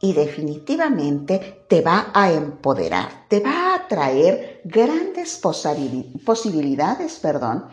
y 0.00 0.12
definitivamente 0.12 1.64
te 1.68 1.80
va 1.80 2.10
a 2.14 2.32
empoderar, 2.32 3.26
te 3.28 3.40
va 3.40 3.74
a 3.74 3.88
traer 3.88 4.60
grandes 4.64 5.40
posibilidades 6.24 7.18
perdón, 7.18 7.66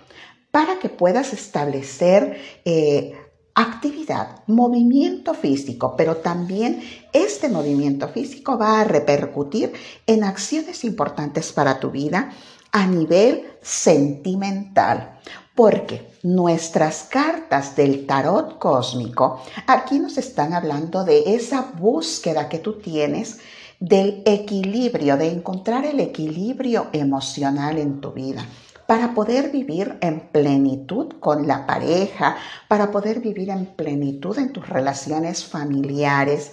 para 0.51 0.79
que 0.79 0.89
puedas 0.89 1.33
establecer 1.33 2.37
eh, 2.63 3.13
actividad, 3.55 4.43
movimiento 4.47 5.33
físico, 5.33 5.95
pero 5.95 6.17
también 6.17 6.81
este 7.13 7.47
movimiento 7.47 8.09
físico 8.09 8.57
va 8.57 8.81
a 8.81 8.83
repercutir 8.83 9.71
en 10.05 10.23
acciones 10.23 10.83
importantes 10.83 11.53
para 11.53 11.79
tu 11.79 11.89
vida 11.91 12.31
a 12.71 12.85
nivel 12.85 13.45
sentimental, 13.61 15.19
porque 15.55 16.11
nuestras 16.23 17.03
cartas 17.03 17.75
del 17.75 18.05
tarot 18.05 18.59
cósmico 18.59 19.41
aquí 19.67 19.99
nos 19.99 20.17
están 20.17 20.53
hablando 20.53 21.05
de 21.05 21.35
esa 21.35 21.71
búsqueda 21.79 22.49
que 22.49 22.59
tú 22.59 22.73
tienes 22.73 23.39
del 23.79 24.21
equilibrio, 24.25 25.17
de 25.17 25.29
encontrar 25.29 25.85
el 25.85 25.99
equilibrio 25.99 26.87
emocional 26.91 27.77
en 27.77 28.01
tu 28.01 28.11
vida 28.11 28.45
para 28.85 29.13
poder 29.13 29.49
vivir 29.49 29.97
en 30.01 30.19
plenitud 30.19 31.13
con 31.19 31.47
la 31.47 31.65
pareja, 31.65 32.35
para 32.67 32.91
poder 32.91 33.19
vivir 33.19 33.49
en 33.49 33.65
plenitud 33.65 34.37
en 34.37 34.53
tus 34.53 34.69
relaciones 34.69 35.43
familiares, 35.43 36.51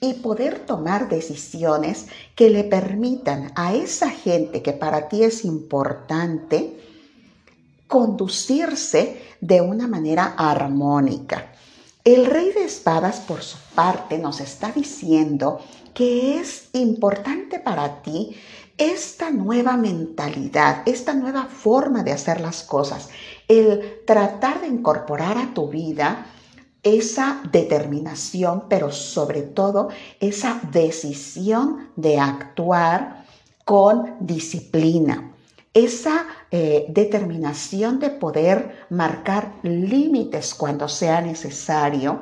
y 0.00 0.14
poder 0.14 0.58
tomar 0.60 1.08
decisiones 1.08 2.08
que 2.34 2.50
le 2.50 2.64
permitan 2.64 3.52
a 3.54 3.74
esa 3.74 4.10
gente 4.10 4.62
que 4.62 4.72
para 4.72 5.08
ti 5.08 5.22
es 5.22 5.44
importante 5.44 6.78
conducirse 7.94 9.22
de 9.40 9.60
una 9.60 9.86
manera 9.86 10.34
armónica. 10.36 11.52
El 12.02 12.26
rey 12.26 12.50
de 12.50 12.64
espadas, 12.64 13.20
por 13.20 13.40
su 13.40 13.56
parte, 13.72 14.18
nos 14.18 14.40
está 14.40 14.72
diciendo 14.72 15.60
que 15.94 16.40
es 16.40 16.70
importante 16.72 17.60
para 17.60 18.02
ti 18.02 18.34
esta 18.76 19.30
nueva 19.30 19.76
mentalidad, 19.76 20.82
esta 20.86 21.14
nueva 21.14 21.44
forma 21.44 22.02
de 22.02 22.10
hacer 22.10 22.40
las 22.40 22.64
cosas, 22.64 23.10
el 23.46 24.00
tratar 24.04 24.62
de 24.62 24.66
incorporar 24.66 25.38
a 25.38 25.54
tu 25.54 25.68
vida 25.68 26.26
esa 26.82 27.42
determinación, 27.52 28.64
pero 28.68 28.90
sobre 28.90 29.42
todo 29.42 29.90
esa 30.18 30.60
decisión 30.72 31.90
de 31.94 32.18
actuar 32.18 33.24
con 33.64 34.16
disciplina. 34.18 35.30
esa 35.74 36.26
eh, 36.56 36.86
determinación 36.86 37.98
de 37.98 38.10
poder 38.10 38.86
marcar 38.88 39.54
límites 39.64 40.54
cuando 40.54 40.86
sea 40.86 41.20
necesario 41.20 42.20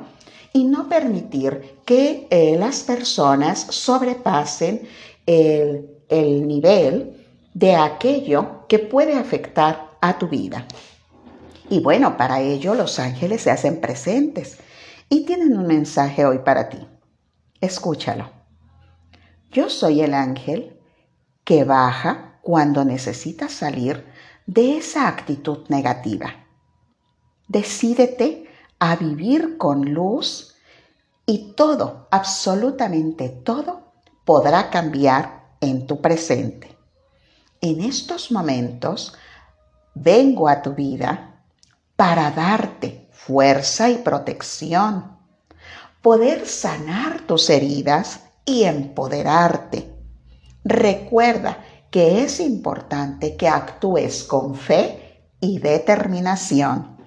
y 0.51 0.63
no 0.63 0.89
permitir 0.89 1.81
que 1.85 2.25
eh, 2.31 2.55
las 2.57 2.81
personas 2.81 3.59
sobrepasen 3.69 4.87
el, 5.27 5.87
el 6.09 6.47
nivel 6.47 7.27
de 7.53 7.75
aquello 7.75 8.65
que 8.67 8.79
puede 8.79 9.13
afectar 9.13 9.91
a 10.01 10.17
tu 10.17 10.27
vida. 10.27 10.65
Y 11.69 11.81
bueno, 11.81 12.17
para 12.17 12.41
ello 12.41 12.73
los 12.73 12.97
ángeles 12.97 13.43
se 13.43 13.51
hacen 13.51 13.81
presentes 13.81 14.57
y 15.09 15.27
tienen 15.27 15.55
un 15.55 15.67
mensaje 15.67 16.25
hoy 16.25 16.39
para 16.39 16.69
ti. 16.69 16.79
Escúchalo. 17.61 18.31
Yo 19.51 19.69
soy 19.69 20.01
el 20.01 20.15
ángel 20.15 20.79
que 21.43 21.65
baja 21.65 22.39
cuando 22.41 22.83
necesitas 22.83 23.51
salir 23.51 24.11
de 24.45 24.77
esa 24.77 25.07
actitud 25.07 25.67
negativa. 25.69 26.45
Decídete 27.47 28.47
a 28.79 28.95
vivir 28.95 29.57
con 29.57 29.93
luz 29.93 30.55
y 31.25 31.53
todo, 31.53 32.07
absolutamente 32.11 33.29
todo, 33.29 33.93
podrá 34.25 34.69
cambiar 34.69 35.43
en 35.61 35.87
tu 35.87 36.01
presente. 36.01 36.75
En 37.61 37.81
estos 37.81 38.31
momentos 38.31 39.13
vengo 39.93 40.49
a 40.49 40.61
tu 40.61 40.73
vida 40.73 41.41
para 41.95 42.31
darte 42.31 43.07
fuerza 43.11 43.89
y 43.89 43.99
protección, 43.99 45.17
poder 46.01 46.45
sanar 46.47 47.21
tus 47.21 47.49
heridas 47.49 48.19
y 48.45 48.63
empoderarte. 48.63 49.93
Recuerda 50.65 51.63
que 51.93 52.23
es 52.23 52.39
importante 52.39 53.37
que 53.37 53.47
actúes 53.47 54.23
con 54.23 54.55
fe 54.55 55.19
y 55.39 55.59
determinación. 55.59 56.97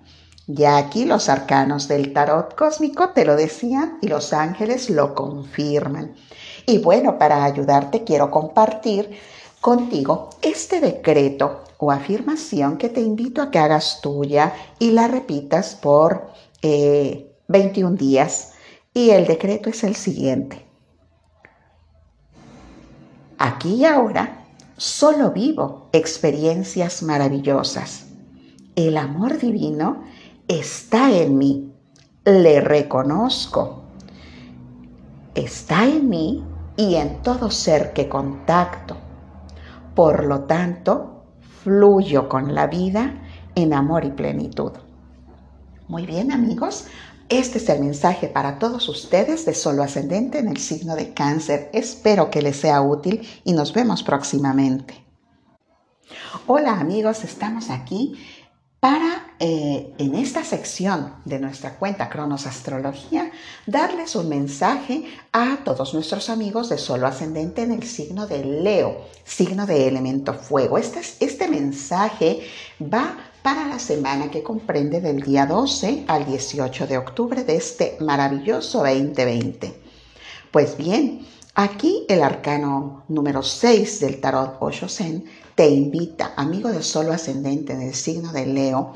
Ya 0.47 0.77
aquí 0.77 1.07
los 1.07 1.29
arcanos 1.29 1.89
del 1.89 2.13
tarot 2.13 2.55
cósmico 2.55 3.09
te 3.09 3.25
lo 3.25 3.35
decían 3.35 3.99
y 4.01 4.07
los 4.07 4.33
ángeles 4.33 4.89
lo 4.89 5.17
confirman. 5.17 6.15
Y 6.67 6.79
bueno, 6.79 7.19
para 7.19 7.43
ayudarte 7.43 8.05
quiero 8.05 8.31
compartir 8.31 9.19
contigo 9.61 10.31
este 10.41 10.81
decreto 10.81 11.65
o 11.79 11.91
afirmación 11.91 12.79
que 12.79 12.89
te 12.89 13.01
invito 13.01 13.43
a 13.43 13.51
que 13.51 13.59
hagas 13.59 14.01
tuya 14.01 14.55
y 14.79 14.93
la 14.93 15.09
repitas 15.09 15.75
por 15.75 16.31
21 16.63 17.95
eh, 17.95 17.99
días. 17.99 18.53
Y 18.95 19.11
el 19.11 19.27
decreto 19.27 19.69
es 19.69 19.83
el 19.83 19.97
siguiente. 19.97 20.65
Aquí 23.37 23.75
y 23.75 23.85
ahora 23.85 24.46
solo 24.77 25.31
vivo 25.31 25.89
experiencias 25.93 27.03
maravillosas. 27.03 28.07
El 28.75 28.97
amor 28.97 29.39
divino 29.39 30.03
está 30.49 31.11
en 31.17 31.39
mí, 31.39 31.73
le 32.25 32.61
reconozco. 32.61 33.83
Está 35.35 35.87
en 35.87 36.09
mí 36.09 36.45
y 36.77 36.97
en 36.97 37.23
todo 37.23 37.51
ser 37.51 37.93
que 37.93 38.09
contacto. 38.09 38.97
Por 39.95 40.25
lo 40.25 40.41
tanto, 40.41 41.25
fluyo 41.63 42.29
con 42.29 42.55
la 42.55 42.67
vida 42.67 43.15
en 43.55 43.73
amor 43.73 44.05
y 44.05 44.11
plenitud. 44.11 44.73
Muy 45.89 46.05
bien 46.05 46.33
amigos, 46.33 46.87
este 47.29 47.59
es 47.59 47.69
el 47.69 47.81
mensaje 47.81 48.29
para 48.29 48.59
todos 48.59 48.89
ustedes 48.89 49.45
de 49.45 49.55
Solo 49.55 49.83
Ascendente 49.83 50.39
en 50.39 50.49
el 50.49 50.59
signo 50.59 50.95
de 50.95 51.13
cáncer. 51.13 51.71
Espero 51.73 52.31
que 52.31 52.43
les 52.43 52.57
sea 52.57 52.81
útil 52.83 53.27
y 53.45 53.53
nos 53.53 53.73
vemos 53.73 54.03
próximamente. 54.03 55.05
Hola 56.47 56.79
amigos, 56.79 57.25
estamos 57.25 57.71
aquí 57.71 58.15
para 58.79 59.35
eh, 59.41 59.93
en 59.99 60.15
esta 60.15 60.45
sección 60.45 61.15
de 61.25 61.41
nuestra 61.41 61.77
cuenta 61.77 62.09
Cronos 62.09 62.47
Astrología 62.47 63.33
darles 63.67 64.15
un 64.15 64.29
mensaje 64.29 65.05
a 65.33 65.59
todos 65.65 65.95
nuestros 65.95 66.31
amigos 66.31 66.69
de 66.69 66.79
Solo 66.79 67.09
Ascendente 67.09 67.63
en 67.63 67.73
el 67.73 67.83
signo 67.83 68.29
de 68.29 68.45
Leo, 68.45 69.05
signo 69.25 69.67
de 69.67 69.89
elemento 69.89 70.33
fuego. 70.35 70.79
Este, 70.79 71.01
este 71.19 71.49
mensaje 71.49 72.47
va 72.81 73.17
para 73.47 73.65
la 73.65 73.79
semana 73.79 74.29
que 74.29 74.43
comprende 74.43 75.01
del 75.01 75.23
día 75.23 75.47
12 75.47 76.07
al 76.09 76.27
18 76.27 76.89
de 76.89 76.99
octubre 76.99 77.45
de 77.45 77.55
este 77.55 77.97
maravilloso 78.01 78.79
2020. 78.79 79.73
Pues 80.51 80.77
bien, 80.77 81.25
aquí 81.55 82.05
el 82.09 82.25
arcano 82.25 83.05
número 83.07 83.45
6 83.45 84.01
del 84.01 84.21
tarot 84.21 84.57
Osho 84.59 84.89
Zen 84.89 85.27
te 85.55 85.69
invita, 85.69 86.35
amigo 86.37 86.73
de 86.73 86.83
solo 86.83 87.13
ascendente 87.13 87.75
en 87.75 87.83
el 87.83 87.95
signo 87.95 88.33
de 88.33 88.47
Leo, 88.47 88.95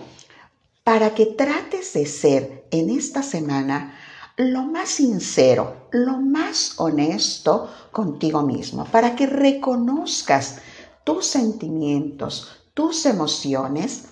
para 0.83 1.15
que 1.15 1.27
trates 1.27 1.93
de 1.93 2.07
ser 2.07 2.67
en 2.73 2.91
esta 2.91 3.23
semana 3.23 3.95
lo 4.37 4.63
más 4.63 4.89
sincero, 4.89 5.87
lo 5.93 6.21
más 6.21 6.75
honesto 6.79 7.71
contigo 7.93 8.43
mismo, 8.43 8.85
para 8.87 9.15
que 9.15 9.29
reconozcas 9.29 10.57
tus 11.05 11.25
sentimientos, 11.25 12.49
tus 12.75 13.07
emociones 13.07 14.10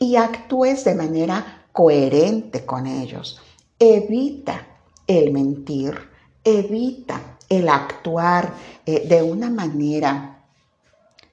y 0.00 0.16
actúes 0.16 0.82
de 0.84 0.94
manera 0.96 1.66
coherente 1.72 2.64
con 2.64 2.86
ellos. 2.86 3.40
Evita 3.78 4.66
el 5.06 5.30
mentir, 5.30 5.94
evita 6.42 7.36
el 7.48 7.68
actuar 7.68 8.54
eh, 8.86 9.06
de 9.06 9.22
una 9.22 9.50
manera 9.50 10.42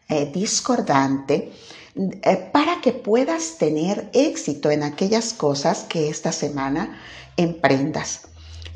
eh, 0.09 0.29
discordante 0.33 1.53
eh, 1.95 2.49
para 2.51 2.81
que 2.81 2.91
puedas 2.91 3.57
tener 3.57 4.09
éxito 4.13 4.69
en 4.69 4.83
aquellas 4.83 5.33
cosas 5.33 5.85
que 5.85 6.09
esta 6.09 6.31
semana 6.31 6.99
emprendas. 7.37 8.26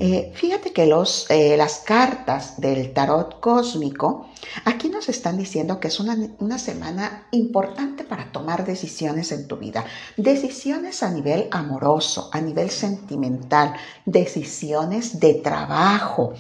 Eh, 0.04 0.32
fíjate 0.34 0.74
que 0.74 0.88
los, 0.88 1.30
eh, 1.30 1.56
las 1.56 1.84
cartas 1.86 2.60
del 2.60 2.92
tarot 2.92 3.40
cósmico 3.40 4.30
aquí 4.66 4.90
nos 4.90 5.10
están 5.10 5.38
diciendo 5.38 5.80
que 5.80 5.90
es 5.90 6.00
una, 6.00 6.18
una, 6.40 6.58
semana 6.58 7.28
importante 7.30 8.04
para 8.04 8.32
tomar 8.32 8.66
decisiones 8.66 9.32
en 9.32 9.48
tu 9.48 9.58
vida. 9.58 9.86
Decisiones 10.18 11.04
a 11.04 11.12
nivel 11.12 11.48
amoroso, 11.52 12.32
a 12.34 12.42
nivel 12.42 12.72
sentimental, 12.72 13.76
decisiones 14.04 15.20
de 15.20 15.36
trabajo. 15.36 16.34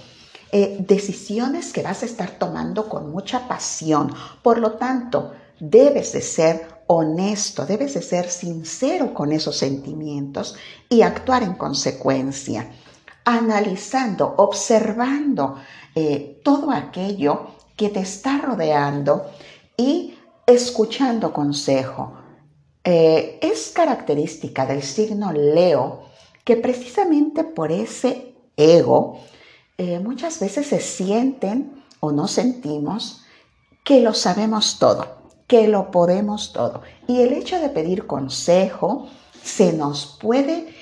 Eh, 0.51 0.77
decisiones 0.79 1.71
que 1.71 1.83
vas 1.83 2.01
a 2.01 2.07
estar 2.07 2.39
tomando 2.39 2.89
con 2.89 3.11
mucha 3.11 3.47
pasión. 3.47 4.11
Por 4.41 4.57
lo 4.57 4.71
tanto, 4.71 5.33
debes 5.59 6.13
de 6.13 6.21
ser 6.21 6.67
honesto, 6.87 7.67
debes 7.67 7.93
de 7.93 8.01
ser 8.01 8.27
sincero 8.27 9.13
con 9.13 9.31
esos 9.31 9.55
sentimientos 9.55 10.55
y 10.89 11.03
actuar 11.03 11.43
en 11.43 11.53
consecuencia 11.53 12.67
analizando, 13.25 14.33
observando 14.37 15.55
eh, 15.95 16.39
todo 16.43 16.71
aquello 16.71 17.47
que 17.75 17.89
te 17.89 17.99
está 17.99 18.39
rodeando 18.39 19.25
y 19.77 20.15
escuchando 20.45 21.33
consejo. 21.33 22.13
Eh, 22.83 23.39
es 23.41 23.69
característica 23.69 24.65
del 24.65 24.81
signo 24.81 25.31
Leo 25.31 26.03
que 26.43 26.55
precisamente 26.55 27.43
por 27.43 27.71
ese 27.71 28.33
ego 28.57 29.19
eh, 29.77 29.99
muchas 29.99 30.39
veces 30.39 30.67
se 30.67 30.79
sienten 30.79 31.83
o 31.99 32.11
no 32.11 32.27
sentimos 32.27 33.23
que 33.83 34.01
lo 34.01 34.13
sabemos 34.13 34.79
todo, 34.79 35.05
que 35.45 35.67
lo 35.67 35.91
podemos 35.91 36.53
todo. 36.53 36.81
Y 37.07 37.21
el 37.21 37.33
hecho 37.33 37.59
de 37.59 37.69
pedir 37.69 38.07
consejo 38.07 39.07
se 39.43 39.73
nos 39.73 40.17
puede 40.19 40.75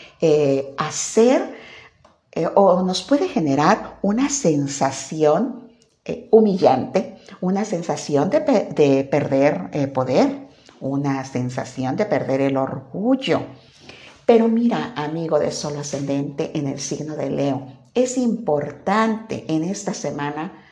hacer 0.77 1.58
eh, 2.39 2.49
o 2.55 2.81
nos 2.83 3.03
puede 3.03 3.27
generar 3.27 3.99
una 4.01 4.29
sensación 4.29 5.69
eh, 6.05 6.29
humillante, 6.31 7.17
una 7.41 7.65
sensación 7.65 8.29
de, 8.29 8.39
perder 9.11 9.69
eh, 9.73 9.87
poder, 9.87 10.47
una 10.79 11.25
sensación 11.25 11.97
de 11.97 12.05
perder 12.05 12.39
el 12.39 12.55
orgullo. 12.55 13.41
Pero 14.25 14.47
mira, 14.47 14.93
amigo 14.95 15.37
de 15.37 15.51
Sol 15.51 15.75
Ascendente 15.77 16.57
en 16.57 16.67
el 16.67 16.79
signo 16.79 17.17
de 17.17 17.29
Leo, 17.29 17.67
es 17.93 18.17
importante 18.17 19.43
en 19.49 19.65
esta 19.65 19.93
semana 19.93 20.63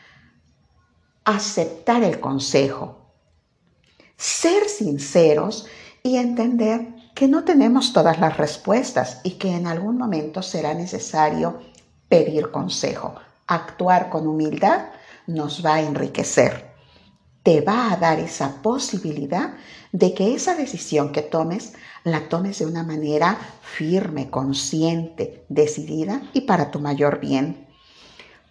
aceptar 1.26 2.02
el 2.02 2.22
consejo, 2.22 3.12
ser 4.16 4.70
sinceros 4.70 5.68
y 6.02 6.16
entender 6.16 6.96
que 7.18 7.28
no 7.28 7.44
tenemos 7.44 7.94
todas 7.94 8.20
las 8.20 8.38
respuestas 8.38 9.22
y 9.24 9.32
que 9.32 9.56
en 9.56 9.66
algún 9.66 9.98
momento 9.98 10.44
será 10.44 10.76
necesario 10.76 11.60
pedir 12.08 12.52
consejo. 12.52 13.16
Actuar 13.48 14.12
con 14.12 14.28
humildad 14.28 14.90
nos 15.26 15.66
va 15.66 15.74
a 15.76 15.82
enriquecer. 15.82 16.68
Te 17.42 17.62
va 17.62 17.92
a 17.92 17.98
dar 17.98 18.20
esa 18.20 18.62
posibilidad 18.62 19.56
de 19.92 20.14
que 20.14 20.36
esa 20.36 20.54
decisión 20.54 21.12
que 21.12 21.24
tomes 21.24 21.74
la 22.04 22.30
tomes 22.30 22.60
de 22.60 22.68
una 22.68 22.84
manera 22.84 23.36
firme, 23.64 24.30
consciente, 24.30 25.44
decidida 25.50 26.22
y 26.34 26.42
para 26.42 26.70
tu 26.70 26.80
mayor 26.80 27.20
bien. 27.20 27.66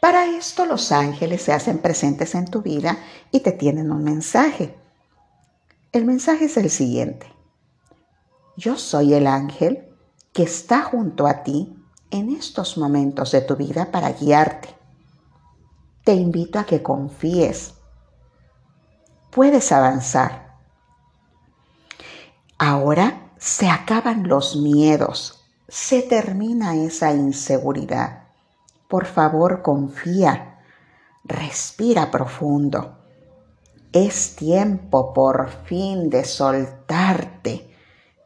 Para 0.01 0.27
esto 0.27 0.67
los 0.67 0.91
ángeles 0.91 1.41
se 1.41 1.53
hacen 1.53 1.79
presentes 1.79 2.35
en 2.35 2.47
tu 2.47 2.63
vida 2.63 2.99
y 3.31 3.39
te 3.41 3.53
tienen 3.53 3.93
un 3.93 4.03
mensaje. 4.03 4.75
El 5.93 6.05
mensaje 6.05 6.47
es 6.47 6.57
el 6.57 6.69
siguiente. 6.69 7.36
Yo 8.57 8.79
soy 8.79 9.13
el 9.13 9.27
ángel 9.27 9.87
que 10.33 10.43
está 10.43 10.83
junto 10.83 11.27
a 11.27 11.43
ti 11.43 11.77
en 12.11 12.31
estos 12.31 12.79
momentos 12.79 13.33
de 13.33 13.43
tu 13.43 13.57
vida 13.57 13.91
para 13.91 14.13
guiarte. 14.13 14.75
Te 16.05 16.15
invito 16.15 16.59
a 16.59 16.65
que 16.65 16.83
confíes. 16.83 17.75
Puedes 19.31 19.73
avanzar. 19.73 20.57
Ahora 22.59 23.33
se 23.37 23.69
acaban 23.69 24.27
los 24.27 24.57
miedos, 24.57 25.45
se 25.69 26.01
termina 26.01 26.75
esa 26.77 27.13
inseguridad. 27.13 28.29
Por 28.89 29.05
favor, 29.05 29.61
confía, 29.61 30.61
respira 31.25 32.11
profundo. 32.11 32.97
Es 33.93 34.37
tiempo 34.37 35.13
por 35.13 35.51
fin 35.65 36.09
de 36.09 36.25
soltarte, 36.25 37.76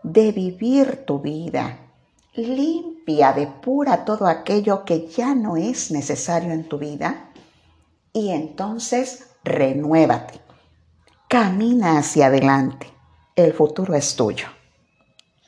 de 0.02 0.32
vivir 0.32 1.04
tu 1.06 1.18
vida. 1.20 1.78
Limpia, 2.34 3.32
depura 3.32 4.04
todo 4.04 4.26
aquello 4.26 4.84
que 4.84 5.08
ya 5.08 5.34
no 5.34 5.56
es 5.56 5.90
necesario 5.90 6.52
en 6.52 6.68
tu 6.68 6.78
vida 6.78 7.30
y 8.12 8.30
entonces 8.30 9.26
renuévate. 9.44 10.40
Camina 11.28 11.98
hacia 11.98 12.26
adelante. 12.26 12.92
El 13.36 13.52
futuro 13.52 13.94
es 13.94 14.16
tuyo. 14.16 14.46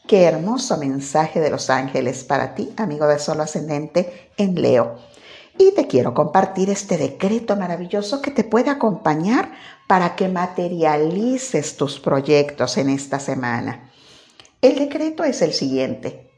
Qué 0.06 0.24
hermoso 0.24 0.76
mensaje 0.78 1.40
de 1.40 1.50
los 1.50 1.70
ángeles 1.70 2.24
para 2.24 2.54
ti, 2.54 2.72
amigo 2.76 3.06
de 3.06 3.18
Solo 3.18 3.42
Ascendente 3.42 4.30
en 4.36 4.60
Leo. 4.60 4.96
Y 5.58 5.72
te 5.72 5.86
quiero 5.86 6.14
compartir 6.14 6.70
este 6.70 6.96
decreto 6.96 7.56
maravilloso 7.56 8.22
que 8.22 8.30
te 8.30 8.44
puede 8.44 8.70
acompañar 8.70 9.52
para 9.86 10.16
que 10.16 10.28
materialices 10.28 11.76
tus 11.76 12.00
proyectos 12.00 12.78
en 12.78 12.88
esta 12.88 13.20
semana. 13.20 13.91
El 14.62 14.78
decreto 14.78 15.24
es 15.24 15.42
el 15.42 15.52
siguiente. 15.52 16.30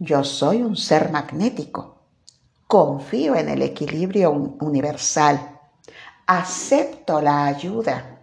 Yo 0.00 0.24
soy 0.24 0.62
un 0.62 0.76
ser 0.76 1.12
magnético. 1.12 1.94
Confío 2.66 3.36
en 3.36 3.48
el 3.48 3.62
equilibrio 3.62 4.32
universal. 4.32 5.60
Acepto 6.26 7.20
la 7.20 7.46
ayuda 7.46 8.18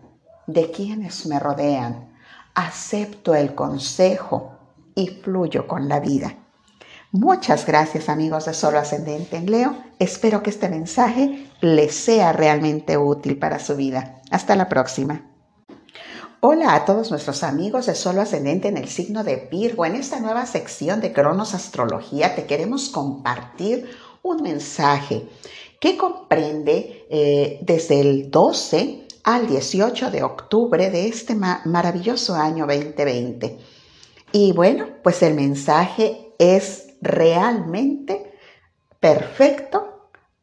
de 0.45 0.69
quienes 0.71 1.25
me 1.25 1.39
rodean. 1.39 2.13
Acepto 2.53 3.33
el 3.33 3.55
consejo 3.55 4.57
y 4.93 5.07
fluyo 5.07 5.69
con 5.69 5.87
la 5.87 6.01
vida. 6.01 6.35
Muchas 7.13 7.65
gracias 7.65 8.09
amigos 8.09 8.43
de 8.43 8.53
Solo 8.53 8.77
Ascendente 8.77 9.37
en 9.37 9.49
Leo. 9.49 9.77
Espero 9.99 10.43
que 10.43 10.49
este 10.49 10.67
mensaje 10.67 11.49
les 11.61 11.95
sea 11.95 12.33
realmente 12.33 12.97
útil 12.97 13.39
para 13.39 13.59
su 13.59 13.77
vida. 13.77 14.19
Hasta 14.31 14.57
la 14.57 14.67
próxima. 14.67 15.28
Hola 16.41 16.73
a 16.73 16.85
todos 16.85 17.11
nuestros 17.11 17.43
amigos 17.43 17.87
de 17.87 17.95
Solo 17.95 18.21
Ascendente 18.21 18.69
en 18.69 18.77
el 18.77 18.87
signo 18.87 19.25
de 19.25 19.49
Virgo. 19.51 19.85
En 19.85 19.95
esta 19.95 20.21
nueva 20.21 20.45
sección 20.45 21.01
de 21.01 21.11
Cronos 21.11 21.53
Astrología 21.53 22.33
te 22.33 22.45
queremos 22.45 22.87
compartir 22.87 23.89
un 24.23 24.41
mensaje 24.41 25.27
que 25.81 25.97
comprende 25.97 27.05
eh, 27.09 27.59
desde 27.63 27.99
el 27.99 28.31
12 28.31 29.05
al 29.25 29.47
18 29.47 30.11
de 30.11 30.23
octubre 30.23 30.89
de 30.89 31.09
este 31.09 31.35
maravilloso 31.35 32.35
año 32.35 32.65
2020. 32.65 33.57
Y 34.31 34.53
bueno, 34.53 34.87
pues 35.03 35.21
el 35.23 35.33
mensaje 35.33 36.35
es 36.39 36.93
realmente 37.01 38.31
perfecto 39.01 39.89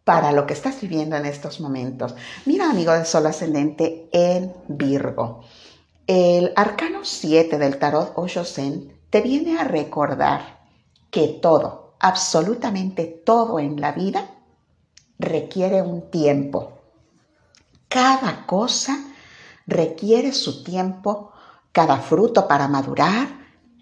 para 0.05 0.31
lo 0.31 0.47
que 0.47 0.53
estás 0.53 0.79
viviendo 0.79 1.17
en 1.17 1.25
estos 1.25 1.59
momentos. 1.59 2.15
Mira, 2.45 2.71
amigo 2.71 2.93
de 2.93 3.07
Sol 3.07 3.27
Ascendente 3.27 4.11
en 4.13 4.53
Virgo. 4.69 5.41
El 6.09 6.53
arcano 6.55 7.01
7 7.03 7.59
del 7.59 7.81
tarot 7.81 8.12
Oshosen 8.14 8.97
te 9.11 9.21
viene 9.21 9.59
a 9.59 9.64
recordar 9.64 10.61
que 11.11 11.27
todo, 11.27 11.97
absolutamente 11.99 13.07
todo 13.07 13.59
en 13.59 13.81
la 13.81 13.90
vida 13.90 14.31
requiere 15.19 15.83
un 15.83 16.09
tiempo. 16.09 16.79
Cada 17.88 18.47
cosa 18.47 18.97
requiere 19.66 20.31
su 20.31 20.62
tiempo, 20.62 21.33
cada 21.73 21.97
fruto 21.97 22.47
para 22.47 22.69
madurar, 22.69 23.27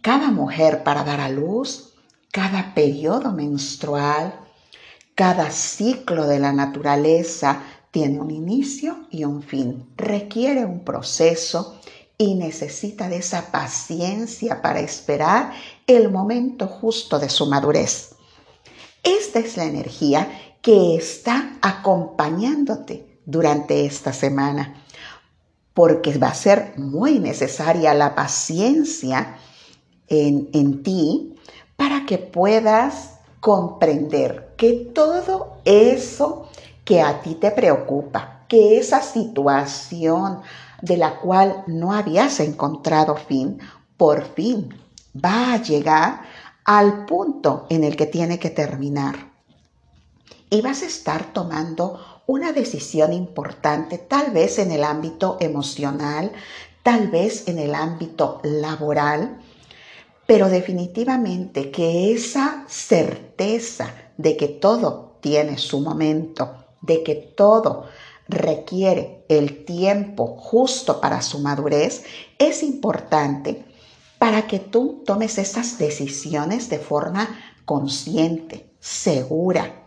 cada 0.01 0.31
mujer 0.31 0.83
para 0.83 1.05
dar 1.05 1.21
a 1.21 1.29
luz, 1.29 1.93
cada 2.33 2.73
periodo 2.73 3.33
menstrual, 3.33 4.41
cada 5.15 5.51
ciclo 5.51 6.27
de 6.27 6.39
la 6.39 6.55
naturaleza 6.55 7.65
tiene 7.91 8.19
un 8.19 8.31
inicio 8.31 9.07
y 9.11 9.25
un 9.25 9.43
fin, 9.43 9.93
requiere 9.99 10.65
un 10.65 10.85
proceso 10.87 11.81
y 12.17 12.35
necesita 12.35 13.09
de 13.09 13.17
esa 13.17 13.51
paciencia 13.51 14.63
para 14.63 14.81
esperar 14.81 15.53
el 15.87 16.11
momento 16.11 16.67
justo 16.67 17.19
de 17.19 17.29
su 17.29 17.47
madurez. 17.47 18.15
Esta 19.03 19.41
es 19.41 19.57
la 19.57 19.65
energía 19.65 20.29
que 20.63 20.97
está 20.97 21.59
acompañándote 21.61 23.21
durante 23.27 23.85
esta 23.85 24.13
semana, 24.13 24.83
porque 25.75 26.17
va 26.17 26.29
a 26.29 26.35
ser 26.35 26.75
muy 26.79 27.19
necesaria 27.19 27.93
la 27.95 28.15
paciencia 28.15 29.37
en, 30.09 30.83
ti 30.83 31.35
para 31.77 32.07
que 32.07 32.19
puedas 32.19 33.15
comprender 33.41 34.55
que 34.57 34.73
todo 34.95 35.59
eso 35.65 36.49
que 36.85 37.03
a 37.03 37.21
ti 37.23 37.35
te 37.35 37.51
preocupa, 37.51 38.45
que 38.49 38.79
esa 38.79 39.03
situación 39.03 40.41
de 40.85 40.99
la 40.99 41.19
cual 41.19 41.65
no 41.67 41.95
habías 41.95 42.41
encontrado 42.41 43.17
fin, 43.17 43.59
por 43.97 44.23
fin 44.35 44.69
va 45.15 45.55
a 45.55 45.63
llegar 45.63 46.23
al 46.65 47.07
punto 47.07 47.67
en 47.71 47.85
el 47.85 47.97
que 47.97 48.05
tiene 48.05 48.39
que 48.39 48.51
terminar. 48.51 49.33
Y 50.51 50.61
vas 50.61 50.83
a 50.83 50.87
estar 50.87 51.33
tomando 51.33 52.01
una 52.27 52.53
decisión 52.53 53.15
importante, 53.15 53.97
tal 53.97 54.31
vez 54.31 54.59
en 54.59 54.73
el 54.73 54.85
ámbito 54.85 55.39
emocional, 55.41 56.33
tal 56.83 57.09
vez 57.09 57.49
en 57.49 57.59
el 57.59 57.75
ámbito 57.75 58.41
laboral, 58.43 59.39
pero 60.27 60.51
definitivamente 60.51 61.71
que 61.71 62.13
esa 62.13 62.65
certeza 62.69 63.95
de 64.19 64.37
que 64.37 64.49
todo 64.49 65.17
tiene 65.21 65.57
su 65.57 65.81
momento, 65.81 66.67
de 66.83 67.03
que 67.03 67.15
todo 67.15 67.87
requiere 68.29 69.14
el 69.29 69.65
tiempo 69.65 70.37
justo 70.39 71.01
para 71.01 71.23
su 71.23 71.39
madurez, 71.41 72.05
es 72.39 72.63
importante 72.63 73.65
para 74.19 74.47
que 74.47 74.59
tú 74.59 75.03
tomes 75.05 75.39
esas 75.39 75.79
decisiones 75.79 76.69
de 76.69 76.79
forma 76.79 77.29
consciente, 77.65 78.71
segura, 78.81 79.85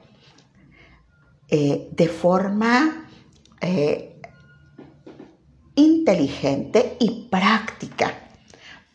eh, 1.49 1.89
de 1.91 2.07
forma 2.07 3.09
eh, 3.61 4.19
inteligente 5.75 6.97
y 6.99 7.27
práctica, 7.29 8.29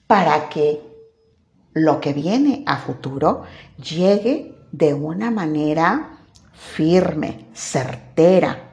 para 0.06 0.48
que 0.48 0.80
lo 1.72 2.00
que 2.00 2.12
viene 2.12 2.62
a 2.66 2.76
futuro 2.76 3.44
llegue 3.78 4.54
de 4.72 4.94
una 4.94 5.30
manera 5.30 6.18
firme, 6.52 7.46
certera. 7.54 8.71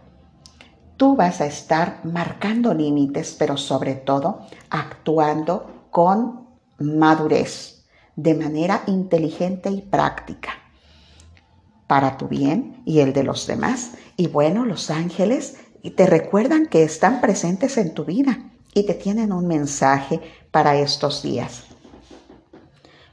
Tú 0.99 1.15
vas 1.15 1.39
a 1.39 1.45
estar 1.45 2.01
marcando 2.03 2.73
límites, 2.73 3.33
pero 3.39 3.55
sobre 3.55 3.95
todo 3.95 4.41
actuando 4.69 5.85
con 5.91 6.49
madurez, 6.77 7.85
de 8.17 8.33
manera 8.33 8.83
inteligente 8.85 9.69
y 9.69 9.81
práctica, 9.81 10.49
para 11.88 12.17
tu 12.17 12.27
bien 12.27 12.83
y 12.83 12.99
el 12.99 13.13
de 13.13 13.23
los 13.23 13.47
demás. 13.47 13.91
Y 14.17 14.27
bueno, 14.27 14.65
los 14.65 14.89
ángeles 14.89 15.55
te 15.95 16.05
recuerdan 16.05 16.65
que 16.65 16.83
están 16.83 17.21
presentes 17.21 17.77
en 17.77 17.93
tu 17.93 18.03
vida 18.03 18.51
y 18.73 18.85
te 18.85 18.93
tienen 18.93 19.31
un 19.31 19.47
mensaje 19.47 20.19
para 20.51 20.75
estos 20.75 21.23
días. 21.23 21.63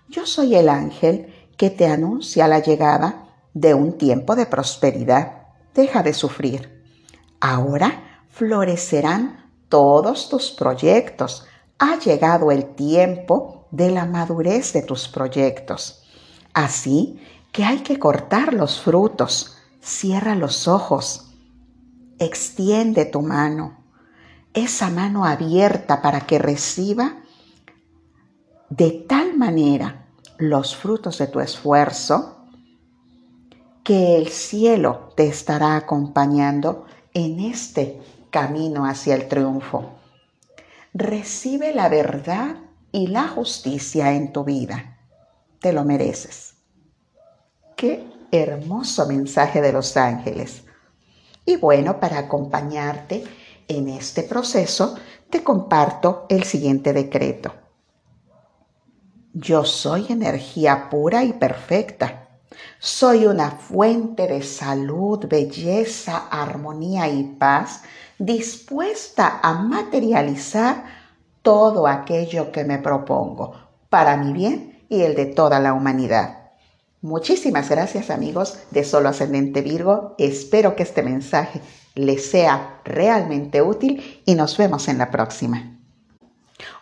Yo 0.09 0.27
soy 0.27 0.57
el 0.57 0.69
ángel 0.69 1.33
que 1.57 1.71
te 1.71 1.87
anuncia 1.87 2.49
la 2.49 2.59
llegada 2.59 3.29
de 3.55 3.75
un 3.75 3.97
tiempo 3.97 4.35
de 4.35 4.47
prosperidad. 4.47 5.45
Deja 5.73 6.03
de 6.03 6.15
sufrir. 6.15 6.76
Ahora 7.49 8.25
florecerán 8.29 9.53
todos 9.69 10.29
tus 10.29 10.51
proyectos. 10.51 11.47
Ha 11.79 11.97
llegado 11.97 12.51
el 12.51 12.75
tiempo 12.75 13.69
de 13.71 13.93
la 13.93 14.05
madurez 14.05 14.73
de 14.73 14.83
tus 14.83 15.07
proyectos. 15.07 16.03
Así 16.55 17.21
que 17.53 17.63
hay 17.63 17.85
que 17.85 18.01
cortar 18.01 18.53
los 18.53 18.81
frutos. 18.81 19.59
Cierra 19.81 20.35
los 20.35 20.67
ojos. 20.67 21.37
Extiende 22.19 23.05
tu 23.05 23.23
mano. 23.23 23.77
Esa 24.53 24.91
mano 24.91 25.25
abierta 25.25 26.03
para 26.03 26.23
que 26.23 26.41
reciba 26.41 27.15
de 28.71 28.91
tal 28.91 29.37
manera 29.37 30.09
los 30.37 30.75
frutos 30.75 31.19
de 31.19 31.29
tu 31.29 31.39
esfuerzo 31.39 32.49
que 33.85 34.17
el 34.17 34.31
cielo 34.31 35.13
te 35.15 35.29
estará 35.29 35.77
acompañando 35.77 36.87
en 37.17 37.41
este 37.41 37.99
camino 38.29 38.85
hacia 38.85 39.15
el 39.15 39.27
triunfo. 39.27 39.95
recibe 40.93 41.73
la 41.73 41.89
verdad 41.89 42.57
y 42.93 43.07
la 43.07 43.27
justicia 43.29 44.13
en 44.13 44.35
tu 44.35 44.45
vida. 44.45 44.99
Te 45.59 45.73
lo 45.73 45.83
mereces. 45.85 46.57
Qué 47.75 48.07
hermoso 48.31 49.07
mensaje 49.07 49.63
de 49.63 49.73
los 49.73 49.97
ángeles. 49.97 50.65
Y 51.47 51.57
bueno, 51.57 52.01
para 52.01 52.19
acompañarte 52.19 53.25
en 53.67 53.89
este 53.89 54.23
proceso, 54.23 54.97
te 55.31 55.43
comparto 55.43 56.27
el 56.29 56.45
siguiente 56.45 56.93
decreto. 56.93 57.55
Yo 59.33 59.65
soy 59.65 60.07
energía 60.11 60.91
pura 60.91 61.25
y 61.25 61.33
perfecta. 61.33 62.26
Soy 62.79 63.27
una 63.27 63.51
fuente 63.51 64.27
de 64.27 64.43
salud, 64.43 65.27
belleza, 65.27 66.29
armonía 66.31 67.09
y 67.09 67.25
paz 67.25 67.83
dispuesta 68.19 69.41
a 69.43 69.55
materializar 69.55 70.85
todo 71.43 71.87
aquello 71.87 72.51
que 72.51 72.65
me 72.65 72.79
propongo 72.79 73.55
para 73.89 74.17
mi 74.17 74.33
bien 74.33 74.85
y 74.89 75.03
el 75.03 75.15
de 75.15 75.27
toda 75.27 75.61
la 75.61 75.75
humanidad. 75.75 76.47
Muchísimas 77.03 77.69
gracias 77.69 78.11
amigos 78.11 78.59
de 78.71 78.85
Solo 78.85 79.11
Ascendente 79.11 79.61
Virgo. 79.61 80.15
Espero 80.19 80.75
que 80.75 80.83
este 80.83 81.03
mensaje 81.03 81.61
les 81.95 82.31
sea 82.31 82.81
realmente 82.85 83.63
útil 83.63 84.23
y 84.25 84.35
nos 84.35 84.57
vemos 84.57 84.89
en 84.89 84.99
la 84.99 85.11
próxima. 85.11 85.76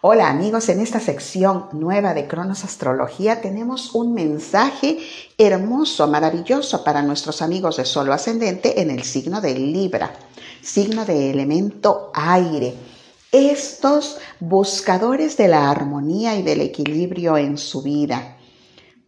Hola 0.03 0.29
amigos, 0.29 0.69
en 0.69 0.79
esta 0.79 1.01
sección 1.01 1.67
nueva 1.73 2.15
de 2.15 2.29
Cronos 2.29 2.63
Astrología 2.63 3.41
tenemos 3.41 3.93
un 3.97 4.15
mensaje 4.15 4.99
hermoso, 5.37 6.07
maravilloso 6.07 6.85
para 6.85 7.03
nuestros 7.03 7.43
amigos 7.43 7.79
de 7.79 7.85
Solo 7.85 8.13
Ascendente 8.13 8.81
en 8.81 8.93
el 8.93 9.03
signo 9.03 9.41
de 9.41 9.59
Libra, 9.59 10.15
signo 10.63 11.05
de 11.05 11.29
elemento 11.33 12.13
aire. 12.15 12.75
Estos 13.33 14.19
buscadores 14.39 15.37
de 15.37 15.49
la 15.49 15.69
armonía 15.69 16.37
y 16.37 16.43
del 16.43 16.61
equilibrio 16.61 17.37
en 17.37 17.59
su 17.59 17.83
vida. 17.83 18.37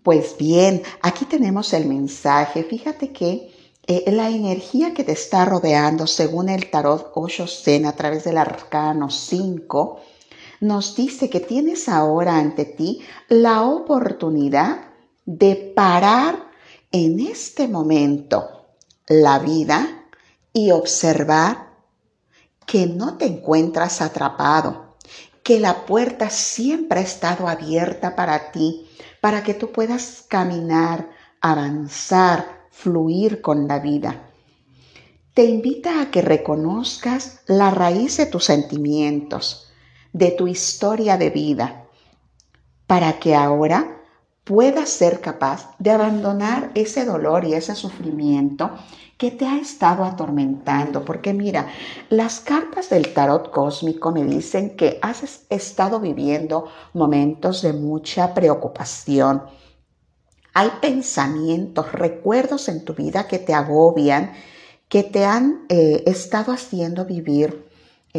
Pues 0.03 0.35
bien, 0.37 0.83
aquí 1.01 1.27
tenemos 1.27 1.73
el 1.75 1.87
mensaje. 1.87 2.65
Fíjate 2.65 3.13
que 3.13 3.53
eh, 3.87 4.11
la 4.11 4.31
energía 4.31 4.93
que 4.95 5.05
te 5.05 5.13
está 5.13 5.45
rodeando, 5.45 6.09
según 6.09 6.49
el 6.49 6.71
tarot 6.71 7.13
Osho 7.15 7.47
Zen 7.47 7.87
a 7.87 7.93
través 7.93 8.25
del 8.25 8.39
arcano 8.39 9.11
5, 9.11 10.01
nos 10.61 10.97
dice 10.97 11.31
que 11.31 11.41
tienes 11.41 11.89
ahora 11.89 12.37
ante 12.37 12.65
ti 12.65 13.01
la 13.29 13.63
oportunidad 13.63 14.91
de 15.25 15.73
parar 15.75 16.51
en 16.93 17.21
este 17.21 17.69
momento 17.69 18.67
la 19.07 19.39
vida 19.39 20.05
y 20.53 20.71
observar 20.71 21.67
que 22.67 22.87
no 22.87 23.17
te 23.17 23.27
encuentras 23.27 24.01
atrapado, 24.01 24.97
que 25.43 25.61
la 25.61 25.87
puerta 25.87 26.31
siempre 26.31 27.01
ha 27.01 27.03
estado 27.03 27.47
abierta 27.47 28.17
para 28.17 28.51
ti 28.51 28.89
para 29.21 29.43
que 29.43 29.55
tú 29.55 29.73
puedas 29.73 30.25
caminar, 30.29 31.11
avanzar, 31.41 32.69
fluir 32.71 33.41
con 33.41 33.69
la 33.69 33.79
vida. 33.79 34.31
Te 35.35 35.45
invita 35.45 36.01
a 36.01 36.11
que 36.11 36.23
reconozcas 36.23 37.41
la 37.47 37.71
raíz 37.71 38.17
de 38.17 38.27
tus 38.27 38.45
sentimientos, 38.45 39.66
de 40.17 40.31
tu 40.31 40.49
historia 40.49 41.19
de 41.19 41.29
vida, 41.29 41.85
para 42.87 43.19
que 43.19 43.35
ahora 43.35 44.01
puedas 44.45 44.89
ser 44.89 45.21
capaz 45.21 45.75
de 45.79 45.91
abandonar 45.91 46.71
ese 46.75 47.05
dolor 47.05 47.45
y 47.45 47.53
ese 47.53 47.75
sufrimiento 47.75 48.71
que 49.19 49.31
te 49.31 49.45
ha 49.45 49.59
estado 49.59 50.05
atormentando. 50.05 51.05
Porque 51.05 51.35
mira, 51.35 51.69
las 52.09 52.41
cartas 52.41 52.89
del 52.89 53.13
tarot 53.13 53.51
cósmico 53.51 54.11
me 54.11 54.25
dicen 54.25 54.75
que 54.75 54.99
has 55.03 55.45
estado 55.51 56.01
viviendo 56.01 56.67
momentos 56.95 57.61
de 57.61 57.75
mucha 57.75 58.33
preocupación. 58.33 59.43
Hay 60.55 60.71
pensamientos, 60.81 61.93
recuerdos 61.93 62.71
en 62.71 62.87
tu 62.87 62.95
vida 62.95 63.29
que 63.29 63.39
te 63.39 63.53
agobian, 63.53 64.33
que 64.89 65.03
te 65.03 65.27
han 65.27 65.67
eh, 65.69 66.05
estado 66.07 66.53
haciendo 66.53 67.05
vivir 67.05 67.66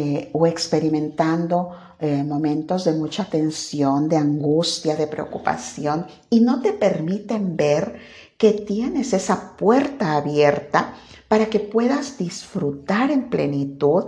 eh, 0.00 0.30
o 0.32 0.46
experimentando 0.46 1.72
eh, 1.98 2.22
momentos 2.22 2.84
de 2.84 2.92
mucha 2.92 3.24
tensión, 3.24 4.08
de 4.08 4.16
angustia, 4.16 4.94
de 4.94 5.08
preocupación 5.08 6.06
y 6.30 6.38
no 6.38 6.62
te 6.62 6.72
permiten 6.72 7.56
ver 7.56 7.98
que 8.36 8.52
tienes 8.52 9.12
esa 9.12 9.56
puerta 9.56 10.14
abierta 10.14 10.94
para 11.26 11.46
que 11.46 11.58
puedas 11.58 12.16
disfrutar 12.16 13.10
en 13.10 13.28
plenitud 13.28 14.04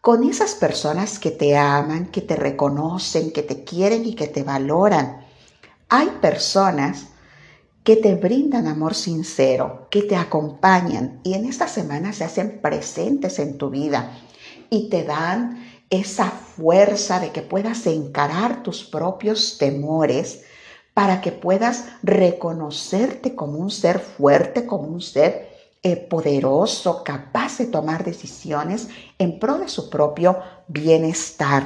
con 0.00 0.24
esas 0.24 0.54
personas 0.54 1.18
que 1.18 1.32
te 1.32 1.54
aman, 1.54 2.06
que 2.06 2.22
te 2.22 2.36
reconocen, 2.36 3.30
que 3.30 3.42
te 3.42 3.62
quieren 3.62 4.06
y 4.06 4.14
que 4.14 4.26
te 4.26 4.42
valoran. 4.42 5.26
Hay 5.90 6.08
personas 6.22 7.08
que 7.84 7.96
te 7.96 8.14
brindan 8.14 8.66
amor 8.66 8.94
sincero, 8.94 9.86
que 9.90 10.00
te 10.00 10.16
acompañan 10.16 11.20
y 11.24 11.34
en 11.34 11.44
esta 11.44 11.68
semana 11.68 12.14
se 12.14 12.24
hacen 12.24 12.62
presentes 12.62 13.38
en 13.38 13.58
tu 13.58 13.68
vida 13.68 14.16
y 14.70 14.88
te 14.88 15.04
dan 15.04 15.62
esa 15.90 16.30
fuerza 16.30 17.18
de 17.18 17.30
que 17.30 17.42
puedas 17.42 17.86
encarar 17.86 18.62
tus 18.62 18.84
propios 18.84 19.58
temores 19.58 20.44
para 20.94 21.20
que 21.20 21.32
puedas 21.32 21.86
reconocerte 22.02 23.34
como 23.34 23.58
un 23.58 23.70
ser 23.70 23.98
fuerte, 23.98 24.66
como 24.66 24.84
un 24.84 25.00
ser 25.00 25.50
eh, 25.82 25.96
poderoso, 25.96 27.02
capaz 27.02 27.58
de 27.58 27.66
tomar 27.66 28.04
decisiones 28.04 28.88
en 29.18 29.38
pro 29.38 29.58
de 29.58 29.68
su 29.68 29.90
propio 29.90 30.38
bienestar, 30.68 31.64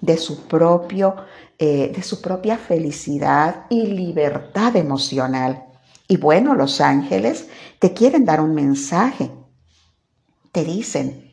de 0.00 0.16
su, 0.16 0.42
propio, 0.46 1.16
eh, 1.58 1.92
de 1.94 2.02
su 2.02 2.20
propia 2.20 2.58
felicidad 2.58 3.66
y 3.70 3.86
libertad 3.86 4.76
emocional. 4.76 5.64
Y 6.06 6.18
bueno, 6.18 6.54
los 6.54 6.80
ángeles 6.80 7.48
te 7.78 7.94
quieren 7.94 8.24
dar 8.24 8.40
un 8.40 8.54
mensaje. 8.54 9.30
Te 10.52 10.64
dicen, 10.64 11.25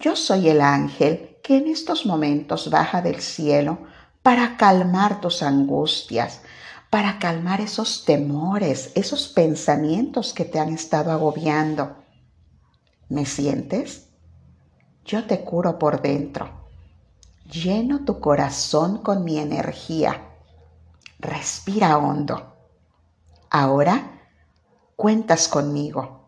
yo 0.00 0.16
soy 0.16 0.48
el 0.48 0.62
ángel 0.62 1.36
que 1.42 1.58
en 1.58 1.68
estos 1.68 2.06
momentos 2.06 2.70
baja 2.70 3.02
del 3.02 3.20
cielo 3.20 3.78
para 4.22 4.56
calmar 4.56 5.20
tus 5.20 5.42
angustias, 5.42 6.40
para 6.88 7.18
calmar 7.18 7.60
esos 7.60 8.04
temores, 8.06 8.92
esos 8.94 9.28
pensamientos 9.28 10.32
que 10.32 10.46
te 10.46 10.58
han 10.58 10.70
estado 10.70 11.12
agobiando. 11.12 11.96
¿Me 13.10 13.26
sientes? 13.26 14.08
Yo 15.04 15.26
te 15.26 15.42
curo 15.42 15.78
por 15.78 16.00
dentro. 16.00 16.50
Lleno 17.44 18.04
tu 18.04 18.20
corazón 18.20 19.02
con 19.02 19.22
mi 19.22 19.38
energía. 19.38 20.28
Respira 21.18 21.98
hondo. 21.98 22.56
Ahora 23.50 24.22
cuentas 24.96 25.46
conmigo. 25.46 26.26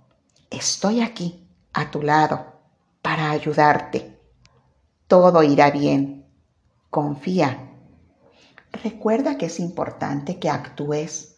Estoy 0.50 1.00
aquí, 1.00 1.48
a 1.72 1.90
tu 1.90 2.02
lado, 2.02 2.51
para 3.12 3.30
ayudarte. 3.30 4.18
Todo 5.06 5.42
irá 5.42 5.70
bien. 5.70 6.24
Confía 6.88 7.68
recuerda 8.82 9.36
que 9.36 9.44
es 9.44 9.60
importante 9.60 10.38
que 10.38 10.48
actúes 10.48 11.36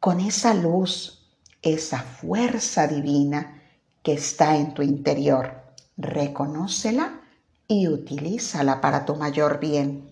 con 0.00 0.18
esa 0.18 0.54
luz, 0.54 1.24
esa 1.62 2.00
fuerza 2.00 2.88
divina 2.88 3.62
que 4.02 4.14
está 4.14 4.56
en 4.56 4.74
tu 4.74 4.82
interior. 4.82 5.54
Reconócela 5.96 7.20
y 7.68 7.86
utilízala 7.86 8.80
para 8.80 9.04
tu 9.04 9.14
mayor 9.14 9.60
bien. 9.60 10.10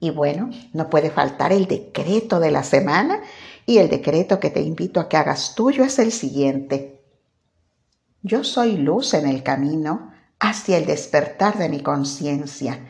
Y 0.00 0.08
bueno, 0.08 0.48
no 0.72 0.88
puede 0.88 1.10
faltar 1.10 1.52
el 1.52 1.66
decreto 1.66 2.40
de 2.40 2.50
la 2.50 2.64
semana 2.64 3.20
y 3.66 3.76
el 3.76 3.90
decreto 3.90 4.40
que 4.40 4.48
te 4.48 4.62
invito 4.62 4.98
a 4.98 5.10
que 5.10 5.18
hagas 5.18 5.54
tuyo 5.54 5.84
es 5.84 5.98
el 5.98 6.10
siguiente. 6.10 6.93
Yo 8.26 8.42
soy 8.42 8.78
luz 8.78 9.12
en 9.12 9.28
el 9.28 9.42
camino 9.42 10.10
hacia 10.40 10.78
el 10.78 10.86
despertar 10.86 11.58
de 11.58 11.68
mi 11.68 11.82
conciencia 11.82 12.80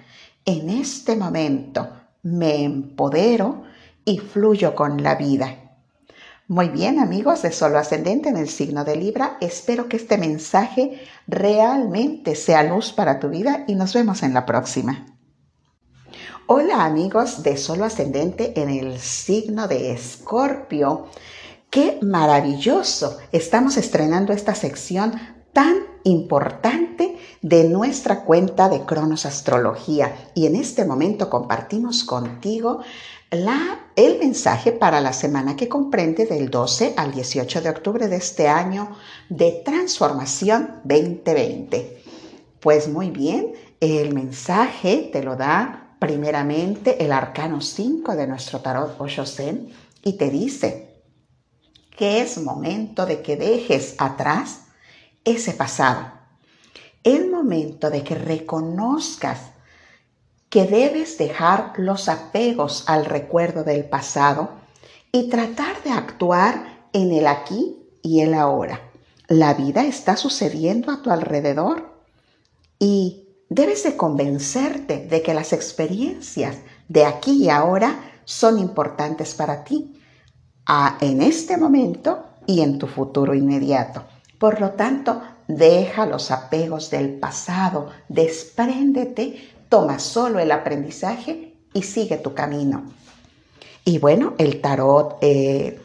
en 0.44 0.70
este 0.70 1.16
momento 1.16 1.88
me 2.23 2.62
empodero 2.62 3.64
y 4.05 4.18
fluyo 4.18 4.77
con 4.77 5.03
la 5.03 5.16
vida. 5.16 5.57
Muy 6.47 6.68
bien 6.68 7.01
amigos 7.01 7.42
de 7.42 7.51
Solo 7.51 7.79
Ascendente 7.79 8.29
en 8.29 8.37
el 8.37 8.49
signo 8.49 8.85
de 8.85 8.94
Libra, 8.94 9.37
espero 9.40 9.88
que 9.88 9.97
este 9.97 10.18
mensaje 10.18 11.03
realmente 11.27 12.37
sea 12.37 12.62
luz 12.62 12.92
para 12.92 13.18
tu 13.18 13.29
vida 13.29 13.64
y 13.66 13.75
nos 13.75 13.92
vemos 13.92 14.23
en 14.23 14.35
la 14.35 14.47
próxima. 14.47 15.05
Hola 16.47 16.85
amigos 16.85 17.42
de 17.42 17.57
Solo 17.57 17.87
Ascendente 17.87 18.53
en 18.61 18.70
el 18.70 19.01
signo 19.01 19.66
de 19.66 19.90
Escorpio. 19.92 21.09
Qué 21.74 21.98
maravilloso. 22.02 23.18
Estamos 23.32 23.76
estrenando 23.76 24.32
esta 24.32 24.54
sección 24.54 25.12
tan 25.52 25.74
importante 26.04 27.18
de 27.42 27.64
nuestra 27.64 28.22
cuenta 28.24 28.68
de 28.68 28.84
Cronos 28.84 29.26
Astrología. 29.26 30.30
Y 30.37 30.46
en 30.46 30.54
este 30.54 30.84
momento 30.84 31.28
compartimos 31.28 32.04
contigo 32.04 32.78
la, 33.32 33.88
el 33.96 34.20
mensaje 34.20 34.70
para 34.70 35.00
la 35.00 35.12
semana 35.12 35.56
que 35.56 35.68
comprende 35.68 36.26
del 36.26 36.48
12 36.48 36.94
al 36.96 37.10
18 37.10 37.62
de 37.62 37.70
octubre 37.70 38.06
de 38.06 38.18
este 38.18 38.46
año 38.46 38.90
de 39.28 39.60
transformación 39.64 40.80
2020. 40.84 42.04
Pues 42.60 42.87
muy 42.87 43.10
bien, 43.10 43.52
El 43.80 44.14
mensaje 44.14 45.10
te 45.12 45.24
lo 45.24 45.34
da 45.34 45.96
primeramente 45.98 47.04
el 47.04 47.10
arcano 47.10 47.60
5 47.60 48.14
de 48.14 48.28
nuestro 48.28 48.60
tarot 48.60 48.94
Oshosen 49.00 49.72
y 50.04 50.12
te 50.12 50.30
dice 50.30 50.84
que 51.96 52.20
es 52.20 52.38
momento 52.38 53.07
de 53.07 53.22
que 53.22 53.37
dejes 53.37 53.94
atrás 53.98 54.62
ese 55.24 55.52
pasado. 55.52 56.12
El 57.02 57.30
momento 57.30 57.90
de 57.90 58.02
que 58.02 58.14
reconozcas 58.14 59.40
que 60.48 60.66
debes 60.66 61.18
dejar 61.18 61.72
los 61.76 62.09
apegos 62.09 62.85
al 62.87 63.04
recuerdo 63.04 63.64
del 63.64 63.85
pasado 63.85 64.50
y 65.12 65.28
tratar 65.28 65.83
de 65.83 65.90
actuar 65.90 66.88
en 66.92 67.12
el 67.12 67.26
aquí 67.26 67.76
y 68.02 68.20
el 68.20 68.35
ahora. 68.35 68.80
La 69.28 69.54
vida 69.54 69.85
está 69.85 70.16
sucediendo 70.16 70.92
a 70.92 71.02
tu 71.02 71.11
alrededor 71.11 71.92
y 72.78 73.24
debes 73.48 73.83
de 73.85 73.96
convencerte 73.96 75.07
de 75.07 75.22
que 75.22 75.35
las 75.35 75.52
experiencias 75.52 76.59
de 76.88 77.04
aquí 77.04 77.44
y 77.44 77.50
ahora 77.50 78.12
son 78.24 78.59
importantes 78.59 79.35
para 79.35 79.64
ti 79.64 80.00
en 81.00 81.22
este 81.22 81.57
momento 81.57 82.24
y 82.46 82.61
en 82.61 82.79
tu 82.79 82.87
futuro 82.87 83.35
inmediato. 83.35 84.03
Por 84.38 84.61
lo 84.61 84.70
tanto, 84.70 85.22
deja 85.48 86.07
los 86.07 86.31
apegos 86.31 86.90
del 86.90 87.14
pasado, 87.14 87.90
despréndete, 88.09 89.53
toma 89.68 89.98
solo 89.98 90.38
el 90.38 90.53
aprendizaje 90.53 91.55
y 91.72 91.83
sigue 91.83 92.16
tu 92.16 92.35
camino. 92.35 92.85
Y 93.85 93.98
bueno, 93.98 94.35
el 94.38 94.61
tarot 94.61 95.18
eh, 95.20 95.81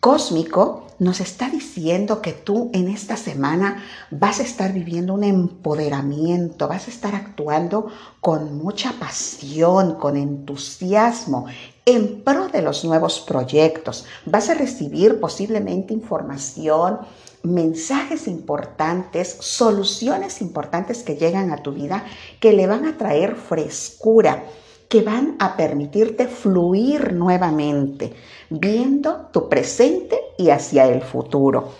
cósmico 0.00 0.86
nos 0.98 1.20
está 1.20 1.48
diciendo 1.48 2.20
que 2.20 2.32
tú 2.32 2.70
en 2.74 2.88
esta 2.88 3.16
semana 3.16 3.84
vas 4.10 4.40
a 4.40 4.42
estar 4.42 4.72
viviendo 4.72 5.14
un 5.14 5.24
empoderamiento, 5.24 6.66
vas 6.68 6.88
a 6.88 6.90
estar 6.90 7.14
actuando 7.14 7.86
con 8.20 8.58
mucha 8.58 8.92
pasión, 8.98 9.94
con 9.94 10.16
entusiasmo, 10.16 11.46
en 11.88 12.22
pro 12.22 12.48
de 12.48 12.60
los 12.60 12.84
nuevos 12.84 13.18
proyectos. 13.20 14.04
Vas 14.26 14.50
a 14.50 14.54
recibir 14.54 15.20
posiblemente 15.20 15.94
información, 15.94 16.98
mensajes 17.42 18.28
importantes, 18.28 19.38
soluciones 19.40 20.42
importantes 20.42 21.02
que 21.02 21.16
llegan 21.16 21.50
a 21.50 21.62
tu 21.62 21.72
vida 21.72 22.04
que 22.40 22.52
le 22.52 22.66
van 22.66 22.84
a 22.84 22.98
traer 22.98 23.36
frescura 23.36 24.44
que 24.90 25.00
van 25.02 25.36
a 25.38 25.56
permitirte 25.56 26.28
fluir 26.28 27.12
nuevamente, 27.12 28.14
viendo 28.48 29.28
tu 29.32 29.48
presente 29.48 30.18
y 30.38 30.48
hacia 30.48 30.86
el 30.88 31.02
futuro. 31.02 31.72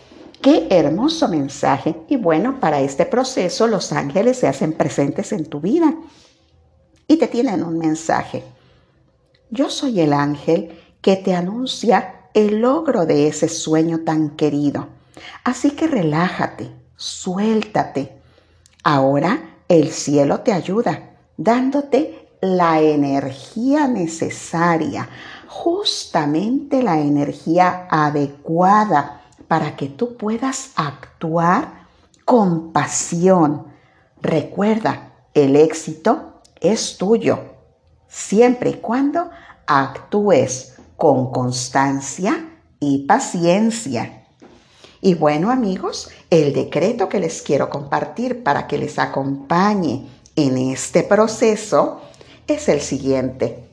Qué 0.42 0.68
hermoso 0.70 1.26
mensaje. 1.28 1.96
Y 2.08 2.16
bueno, 2.16 2.60
para 2.60 2.80
este 2.80 3.06
proceso 3.06 3.66
los 3.66 3.92
ángeles 3.92 4.38
se 4.38 4.46
hacen 4.46 4.74
presentes 4.74 5.32
en 5.32 5.46
tu 5.46 5.60
vida 5.60 5.94
y 7.06 7.16
te 7.16 7.28
tienen 7.28 7.62
un 7.62 7.78
mensaje. 7.78 8.44
Yo 9.50 9.70
soy 9.70 10.00
el 10.00 10.12
ángel 10.12 10.78
que 11.00 11.16
te 11.16 11.34
anuncia 11.34 12.26
el 12.34 12.60
logro 12.60 13.06
de 13.06 13.28
ese 13.28 13.48
sueño 13.48 14.00
tan 14.04 14.30
querido. 14.30 14.88
Así 15.42 15.70
que 15.70 15.86
relájate, 15.86 16.70
suéltate. 16.96 18.20
Ahora 18.84 19.60
el 19.68 19.90
cielo 19.90 20.40
te 20.40 20.52
ayuda, 20.52 21.16
dándote 21.36 22.28
la 22.40 22.80
energía 22.80 23.88
necesaria, 23.88 25.08
justamente 25.48 26.82
la 26.82 27.00
energía 27.00 27.88
adecuada 27.90 29.22
para 29.48 29.76
que 29.76 29.88
tú 29.88 30.16
puedas 30.16 30.72
actuar 30.76 31.86
con 32.24 32.72
pasión. 32.72 33.66
Recuerda, 34.20 35.12
el 35.32 35.56
éxito 35.56 36.42
es 36.60 36.98
tuyo, 36.98 37.57
siempre 38.08 38.70
y 38.70 38.74
cuando 38.74 39.30
actúes 39.66 40.74
con 40.96 41.30
constancia 41.30 42.48
y 42.80 43.06
paciencia. 43.06 44.26
Y 45.00 45.14
bueno 45.14 45.50
amigos, 45.50 46.10
el 46.30 46.52
decreto 46.52 47.08
que 47.08 47.20
les 47.20 47.42
quiero 47.42 47.70
compartir 47.70 48.42
para 48.42 48.66
que 48.66 48.78
les 48.78 48.98
acompañe 48.98 50.08
en 50.34 50.58
este 50.58 51.04
proceso 51.04 52.00
es 52.46 52.68
el 52.68 52.80
siguiente. 52.80 53.68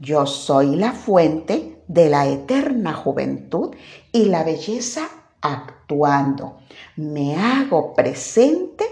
Yo 0.00 0.26
soy 0.26 0.74
la 0.74 0.92
fuente 0.92 1.82
de 1.86 2.08
la 2.08 2.26
eterna 2.26 2.94
juventud 2.94 3.74
y 4.10 4.24
la 4.24 4.42
belleza 4.42 5.08
actuando. 5.40 6.58
Me 6.96 7.36
hago 7.36 7.94
presente 7.94 8.86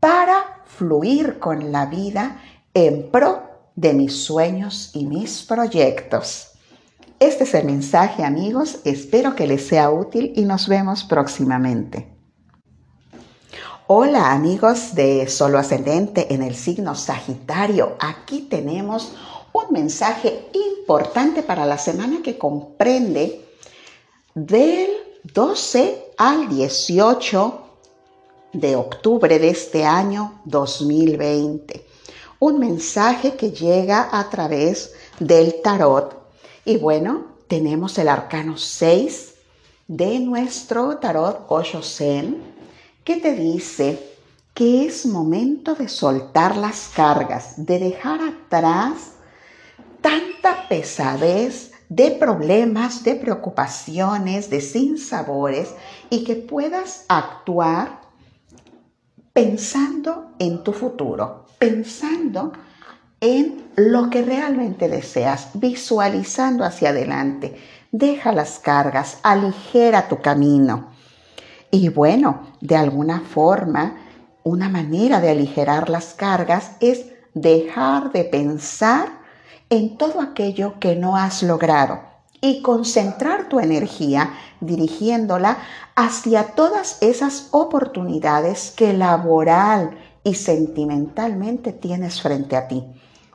para 0.00 0.62
fluir 0.66 1.38
con 1.38 1.72
la 1.72 1.86
vida 1.86 2.42
en 2.76 3.10
pro 3.10 3.40
de 3.74 3.94
mis 3.94 4.22
sueños 4.24 4.90
y 4.92 5.06
mis 5.06 5.42
proyectos. 5.44 6.48
Este 7.18 7.44
es 7.44 7.54
el 7.54 7.64
mensaje 7.64 8.22
amigos, 8.22 8.80
espero 8.84 9.34
que 9.34 9.46
les 9.46 9.66
sea 9.66 9.90
útil 9.90 10.34
y 10.36 10.44
nos 10.44 10.68
vemos 10.68 11.02
próximamente. 11.02 12.06
Hola 13.86 14.30
amigos 14.30 14.94
de 14.94 15.26
Solo 15.26 15.58
Ascendente 15.58 16.34
en 16.34 16.42
el 16.42 16.54
signo 16.54 16.94
Sagitario. 16.94 17.96
Aquí 17.98 18.42
tenemos 18.42 19.14
un 19.54 19.72
mensaje 19.72 20.50
importante 20.52 21.42
para 21.42 21.64
la 21.64 21.78
semana 21.78 22.18
que 22.22 22.36
comprende 22.36 23.42
del 24.34 24.90
12 25.24 26.12
al 26.18 26.50
18 26.50 27.62
de 28.52 28.76
octubre 28.76 29.38
de 29.38 29.48
este 29.48 29.86
año 29.86 30.42
2020. 30.44 31.85
Un 32.38 32.58
mensaje 32.58 33.36
que 33.36 33.50
llega 33.50 34.08
a 34.12 34.28
través 34.28 34.92
del 35.18 35.62
tarot. 35.62 36.16
Y 36.64 36.76
bueno, 36.76 37.26
tenemos 37.48 37.96
el 37.98 38.08
arcano 38.08 38.56
6 38.56 39.34
de 39.88 40.18
nuestro 40.18 40.98
tarot 40.98 41.46
Osho 41.48 41.82
Zen 41.82 42.56
¿Qué 43.06 43.16
te 43.18 43.34
dice 43.34 44.16
que 44.52 44.84
es 44.84 45.06
momento 45.06 45.76
de 45.76 45.88
soltar 45.88 46.56
las 46.56 46.88
cargas, 46.88 47.54
de 47.56 47.78
dejar 47.78 48.20
atrás 48.20 49.12
tanta 50.00 50.68
pesadez 50.68 51.70
de 51.88 52.10
problemas, 52.10 53.04
de 53.04 53.14
preocupaciones, 53.14 54.50
de 54.50 54.60
sinsabores 54.60 55.70
y 56.10 56.24
que 56.24 56.34
puedas 56.34 57.04
actuar 57.08 58.00
pensando 59.32 60.32
en 60.40 60.64
tu 60.64 60.72
futuro, 60.72 61.45
pensando 61.58 62.52
en 63.20 63.70
lo 63.76 64.10
que 64.10 64.22
realmente 64.22 64.88
deseas, 64.88 65.50
visualizando 65.54 66.64
hacia 66.64 66.90
adelante. 66.90 67.56
Deja 67.92 68.32
las 68.32 68.58
cargas, 68.58 69.18
aligera 69.22 70.08
tu 70.08 70.20
camino. 70.20 70.88
Y 71.70 71.88
bueno, 71.88 72.42
de 72.60 72.76
alguna 72.76 73.20
forma, 73.20 73.96
una 74.44 74.68
manera 74.68 75.20
de 75.20 75.30
aligerar 75.30 75.90
las 75.90 76.14
cargas 76.14 76.72
es 76.80 77.06
dejar 77.34 78.12
de 78.12 78.24
pensar 78.24 79.08
en 79.68 79.98
todo 79.98 80.20
aquello 80.20 80.78
que 80.78 80.94
no 80.94 81.16
has 81.16 81.42
logrado 81.42 82.00
y 82.40 82.62
concentrar 82.62 83.48
tu 83.48 83.60
energía 83.60 84.34
dirigiéndola 84.60 85.58
hacia 85.96 86.54
todas 86.54 86.98
esas 87.02 87.48
oportunidades 87.50 88.72
que 88.76 88.92
laboral 88.92 89.98
y 90.26 90.34
sentimentalmente 90.34 91.72
tienes 91.72 92.20
frente 92.20 92.56
a 92.56 92.66
ti. 92.66 92.84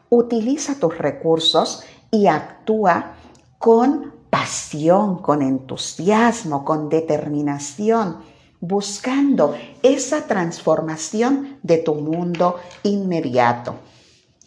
Utiliza 0.09 0.75
tus 0.75 0.97
recursos 0.97 1.83
y 2.11 2.27
actúa 2.27 3.13
con 3.57 4.13
pasión, 4.29 5.21
con 5.21 5.41
entusiasmo, 5.41 6.65
con 6.65 6.89
determinación, 6.89 8.17
buscando 8.59 9.55
esa 9.83 10.27
transformación 10.27 11.59
de 11.63 11.77
tu 11.77 11.95
mundo 11.95 12.57
inmediato, 12.83 13.75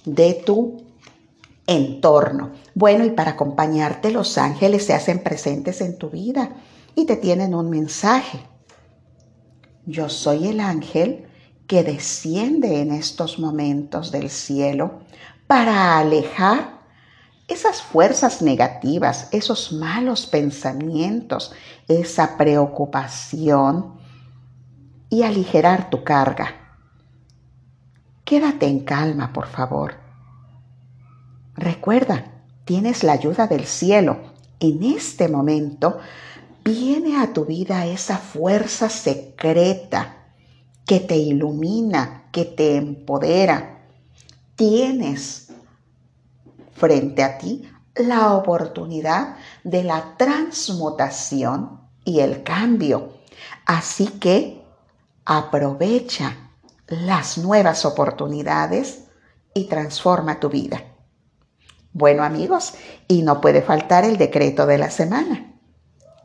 de 0.05 0.35
tu 0.35 0.85
entorno. 1.67 2.51
Bueno, 2.75 3.07
y 3.07 3.11
para 3.11 3.31
acompañarte 3.31 4.11
los 4.11 4.37
ángeles 4.37 4.85
se 4.85 4.93
hacen 4.93 5.23
presentes 5.23 5.81
en 5.81 5.97
tu 5.97 6.11
vida 6.11 6.51
y 6.95 7.07
te 7.07 7.17
tienen 7.17 7.55
un 7.55 7.71
mensaje. 7.71 8.39
Yo 9.87 10.11
soy 10.11 10.49
el 10.49 10.61
ángel 10.61 11.27
que 11.67 11.83
desciende 11.83 12.81
en 12.81 12.93
estos 12.93 13.39
momentos 13.39 14.11
del 14.11 14.31
cielo 14.31 15.01
para 15.47 15.99
alejar 15.99 16.81
esas 17.49 17.83
fuerzas 17.83 18.43
negativas, 18.43 19.29
esos 19.33 19.73
malos 19.73 20.27
pensamientos, 20.27 21.53
esa 21.89 22.37
preocupación 22.37 23.95
y 25.11 25.23
aligerar 25.23 25.91
tu 25.91 26.03
carga. 26.05 26.55
Quédate 28.25 28.67
en 28.67 28.81
calma, 28.81 29.33
por 29.33 29.47
favor. 29.47 29.95
Recuerda, 31.55 32.25
tienes 32.65 33.05
la 33.05 33.13
ayuda 33.13 33.47
del 33.47 33.67
cielo. 33.67 34.33
En 34.61 34.83
este 34.83 35.29
momento 35.29 35.99
viene 36.65 37.21
a 37.21 37.33
tu 37.35 37.45
vida 37.45 37.87
esa 37.87 38.17
fuerza 38.17 38.89
secreta 38.89 40.24
que 40.87 41.01
te 41.01 41.17
ilumina 41.17 42.25
que 42.35 42.45
te 42.45 42.77
empodera. 42.77 43.79
Tienes 44.57 45.53
frente 46.73 47.23
a 47.23 47.39
ti 47.39 47.63
la 47.95 48.35
oportunidad 48.35 49.37
de 49.63 49.85
la 49.85 50.17
transmutación 50.17 51.81
y 52.05 52.21
el 52.21 52.43
cambio. 52.43 53.13
Así 53.65 54.09
que 54.09 54.63
aprovecha 55.25 56.51
las 56.89 57.39
nuevas 57.39 57.85
oportunidades 57.85 59.05
y 59.55 59.67
transforma 59.67 60.41
tu 60.41 60.51
vida. 60.51 60.83
Bueno 61.93 62.25
amigos, 62.25 62.75
y 63.07 63.23
no 63.23 63.41
puede 63.41 63.63
faltar 63.63 64.05
el 64.05 64.17
decreto 64.17 64.67
de 64.67 64.79
la 64.79 64.91
semana. 64.91 65.53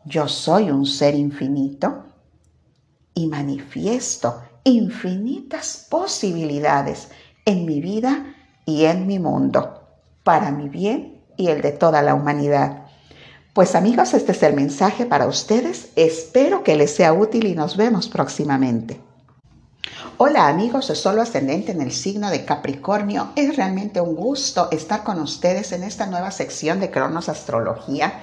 Yo 0.05 0.27
soy 0.27 0.71
un 0.71 0.87
ser 0.87 1.13
infinito 1.13 2.05
y 3.13 3.27
manifiesto 3.27 4.41
infinitas 4.63 5.87
posibilidades 5.89 7.09
en 7.45 7.65
mi 7.65 7.81
vida 7.81 8.35
y 8.65 8.85
en 8.85 9.07
mi 9.07 9.19
mundo, 9.19 9.81
para 10.23 10.51
mi 10.51 10.69
bien 10.69 11.23
y 11.37 11.47
el 11.47 11.61
de 11.61 11.71
toda 11.71 12.01
la 12.01 12.15
humanidad. 12.15 12.83
Pues 13.53 13.75
amigos, 13.75 14.13
este 14.13 14.31
es 14.33 14.43
el 14.43 14.53
mensaje 14.53 15.05
para 15.05 15.27
ustedes. 15.27 15.89
Espero 15.95 16.63
que 16.63 16.75
les 16.75 16.95
sea 16.95 17.13
útil 17.13 17.45
y 17.47 17.55
nos 17.55 17.77
vemos 17.77 18.07
próximamente. 18.07 18.99
Hola 20.17 20.47
amigos 20.47 20.89
de 20.89 20.95
Solo 20.95 21.21
Ascendente 21.21 21.71
en 21.71 21.81
el 21.81 21.91
signo 21.91 22.29
de 22.29 22.45
Capricornio. 22.45 23.29
Es 23.35 23.55
realmente 23.55 24.01
un 24.01 24.15
gusto 24.15 24.67
estar 24.71 25.03
con 25.03 25.19
ustedes 25.19 25.71
en 25.71 25.83
esta 25.83 26.05
nueva 26.05 26.31
sección 26.31 26.79
de 26.79 26.91
Cronos 26.91 27.29
Astrología 27.29 28.19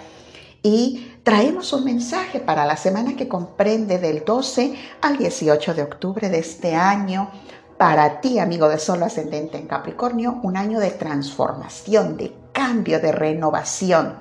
y 0.67 1.13
traemos 1.23 1.73
un 1.73 1.85
mensaje 1.85 2.41
para 2.41 2.67
la 2.67 2.77
semana 2.77 3.15
que 3.15 3.29
comprende 3.29 4.01
del 4.01 4.25
12 4.25 4.75
al 5.01 5.17
18 5.17 5.75
de 5.75 5.83
octubre 5.85 6.29
de 6.29 6.41
este 6.41 6.75
año. 6.75 7.31
Para 7.79 8.21
ti, 8.21 8.41
amigo 8.41 8.69
de 8.69 8.81
Solo 8.81 9.05
Ascendente 9.05 9.59
en 9.59 9.69
Capricornio, 9.69 10.41
un 10.43 10.57
año 10.57 10.81
de 10.81 10.91
transformación, 10.91 12.17
de 12.17 12.35
cambio, 12.51 12.99
de 12.99 13.13
renovación. 13.13 14.17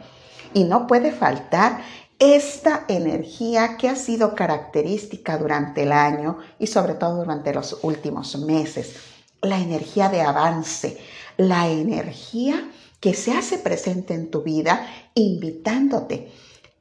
Y 0.53 0.65
no 0.65 0.85
puede 0.85 1.11
faltar 1.11 1.81
esta 2.19 2.85
energía 2.89 3.75
que 3.75 3.89
ha 3.89 3.95
sido 3.95 4.35
característica 4.35 5.39
durante 5.39 5.81
el 5.81 5.91
año 5.91 6.37
y 6.59 6.67
sobre 6.67 6.93
todo 6.93 7.15
durante 7.15 7.55
los 7.55 7.79
últimos 7.81 8.37
meses. 8.37 8.97
La 9.41 9.57
energía 9.57 10.09
de 10.09 10.21
avance, 10.21 10.99
la 11.37 11.67
energía 11.69 12.69
que 13.05 13.13
se 13.13 13.33
hace 13.33 13.59
presente 13.59 14.15
en 14.15 14.31
tu 14.31 14.41
vida 14.41 14.87
invitándote 15.13 16.31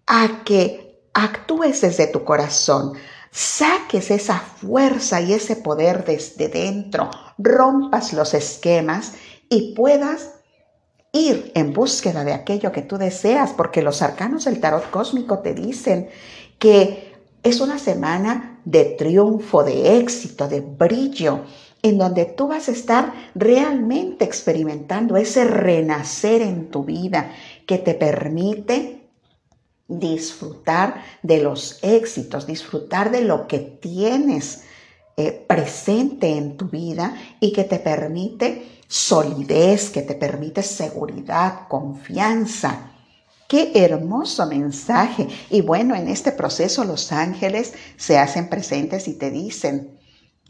a 0.07 0.43
que 0.43 1.03
actúes 1.13 1.83
desde 1.83 2.07
tu 2.07 2.25
corazón, 2.25 2.95
saques 3.31 4.11
esa 4.11 4.39
fuerza 4.39 5.21
y 5.21 5.35
ese 5.35 5.55
poder 5.55 6.07
desde 6.07 6.49
dentro, 6.49 7.11
rompas 7.37 8.15
los 8.15 8.33
esquemas 8.33 9.13
y 9.51 9.75
puedas 9.75 10.31
ir 11.13 11.53
en 11.55 11.75
búsqueda 11.75 12.25
de 12.25 12.33
aquello 12.33 12.73
que 12.73 12.81
tú 12.81 12.97
deseas, 12.97 13.53
porque 13.53 13.83
los 13.83 14.01
arcanos 14.01 14.47
del 14.47 14.61
tarot 14.61 14.91
cósmico 14.91 15.41
te 15.41 15.53
dicen 15.53 16.09
que 16.59 17.13
es 17.43 17.61
una 17.61 17.79
semana 17.79 18.63
de 18.65 18.97
triunfo, 18.97 19.63
de 19.63 19.99
éxito, 19.99 20.49
de 20.49 20.63
brillo, 20.63 21.41
en 21.85 21.99
donde 21.99 22.25
tú 22.25 22.49
vas 22.49 22.69
a 22.69 22.73
estar 22.73 23.13
realmente 23.35 24.25
experimentando 24.25 25.19
ese 25.19 25.45
renacer 25.45 26.41
en 26.41 26.71
tu 26.71 26.83
vida 26.83 27.31
que 27.67 27.77
te 27.77 27.93
permite 27.93 29.03
disfrutar 29.87 31.03
de 31.23 31.43
los 31.43 31.79
éxitos, 31.83 32.47
disfrutar 32.47 33.11
de 33.11 33.21
lo 33.21 33.47
que 33.47 33.59
tienes 33.59 34.63
eh, 35.19 35.45
presente 35.47 36.31
en 36.31 36.57
tu 36.57 36.71
vida 36.71 37.17
y 37.39 37.53
que 37.53 37.65
te 37.65 37.79
permite 37.79 38.81
solidez, 38.89 39.91
que 39.91 40.01
te 40.01 40.15
permite 40.15 40.63
seguridad, 40.63 41.69
confianza. 41.69 42.93
Qué 43.47 43.73
hermoso 43.75 44.47
mensaje. 44.47 45.29
Y 45.51 45.61
bueno, 45.61 45.95
en 45.95 46.09
este 46.09 46.33
proceso 46.33 46.83
los 46.85 47.13
ángeles 47.13 47.75
se 47.99 48.17
hacen 48.17 48.49
presentes 48.49 49.07
y 49.07 49.19
te 49.19 49.31
dicen, 49.31 49.94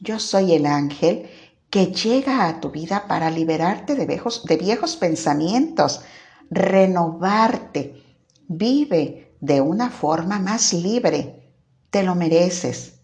yo 0.04 0.18
soy 0.18 0.52
el 0.52 0.66
ángel 0.66 1.28
que 1.70 1.86
llega 1.86 2.46
a 2.46 2.60
tu 2.60 2.70
vida 2.70 3.08
para 3.08 3.30
liberarte 3.30 3.96
de 3.96 4.06
viejos, 4.06 4.44
de 4.44 4.56
viejos 4.56 4.96
pensamientos, 4.96 6.02
renovarte. 6.50 8.02
Vive 8.46 9.34
de 9.40 9.60
una 9.60 9.90
forma 9.90 10.38
más 10.38 10.72
libre. 10.74 11.52
Te 11.90 12.02
lo 12.02 12.14
mereces. 12.14 13.00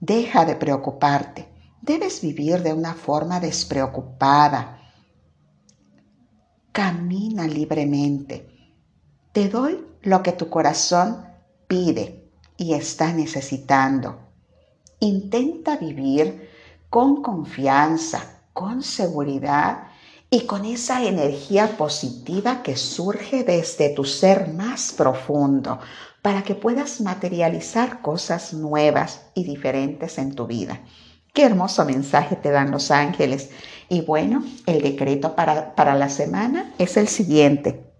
Deja 0.00 0.44
de 0.44 0.56
preocuparte. 0.56 1.48
Debes 1.82 2.22
vivir 2.22 2.62
de 2.62 2.72
una 2.72 2.94
forma 2.94 3.38
despreocupada. 3.38 4.80
Camina 6.72 7.46
libremente. 7.46 8.48
Te 9.32 9.48
doy 9.48 9.86
lo 10.02 10.22
que 10.22 10.32
tu 10.32 10.48
corazón 10.48 11.24
pide 11.68 12.30
y 12.56 12.72
está 12.72 13.12
necesitando. 13.12 14.25
Intenta 15.00 15.76
vivir 15.76 16.48
con 16.90 17.22
confianza, 17.22 18.40
con 18.52 18.82
seguridad 18.82 19.88
y 20.30 20.46
con 20.46 20.64
esa 20.64 21.04
energía 21.04 21.76
positiva 21.76 22.62
que 22.62 22.76
surge 22.76 23.44
desde 23.44 23.90
tu 23.90 24.04
ser 24.04 24.48
más 24.48 24.92
profundo 24.92 25.78
para 26.22 26.42
que 26.42 26.54
puedas 26.54 27.00
materializar 27.00 28.00
cosas 28.02 28.52
nuevas 28.52 29.26
y 29.34 29.44
diferentes 29.44 30.18
en 30.18 30.34
tu 30.34 30.46
vida. 30.46 30.80
Qué 31.32 31.44
hermoso 31.44 31.84
mensaje 31.84 32.34
te 32.34 32.50
dan 32.50 32.70
los 32.70 32.90
ángeles. 32.90 33.50
Y 33.88 34.00
bueno, 34.00 34.42
el 34.64 34.82
decreto 34.82 35.36
para, 35.36 35.74
para 35.74 35.94
la 35.94 36.08
semana 36.08 36.72
es 36.78 36.96
el 36.96 37.08
siguiente. 37.08 37.92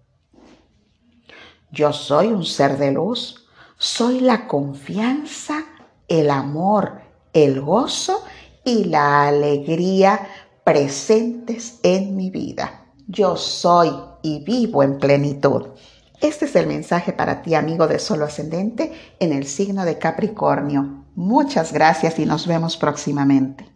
Yo 1.71 1.93
soy 1.93 2.27
un 2.27 2.43
ser 2.43 2.77
de 2.77 2.91
luz, 2.91 3.47
soy 3.77 4.19
la 4.19 4.47
confianza, 4.47 5.63
el 6.07 6.29
amor, 6.29 7.01
el 7.33 7.61
gozo 7.61 8.23
y 8.63 8.85
la 8.85 9.27
alegría 9.27 10.27
presentes 10.63 11.79
en 11.83 12.15
mi 12.15 12.29
vida. 12.29 12.85
Yo 13.07 13.37
soy 13.37 13.89
y 14.21 14.43
vivo 14.43 14.83
en 14.83 14.97
plenitud. 14.97 15.67
Este 16.19 16.45
es 16.45 16.55
el 16.55 16.67
mensaje 16.67 17.13
para 17.13 17.41
ti, 17.41 17.55
amigo 17.55 17.87
de 17.87 17.99
Solo 17.99 18.25
Ascendente, 18.25 18.91
en 19.19 19.31
el 19.31 19.45
signo 19.45 19.85
de 19.85 19.97
Capricornio. 19.97 21.05
Muchas 21.15 21.71
gracias 21.71 22.19
y 22.19 22.25
nos 22.25 22.47
vemos 22.47 22.75
próximamente. 22.75 23.69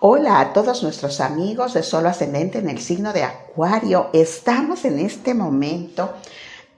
Hola 0.00 0.40
a 0.40 0.52
todos 0.52 0.82
nuestros 0.82 1.20
amigos 1.20 1.74
de 1.74 1.82
Solo 1.82 2.08
Ascendente 2.08 2.58
en 2.58 2.68
el 2.68 2.78
signo 2.78 3.12
de 3.12 3.22
Acuario. 3.22 4.10
Estamos 4.12 4.84
en 4.84 4.98
este 4.98 5.34
momento 5.34 6.14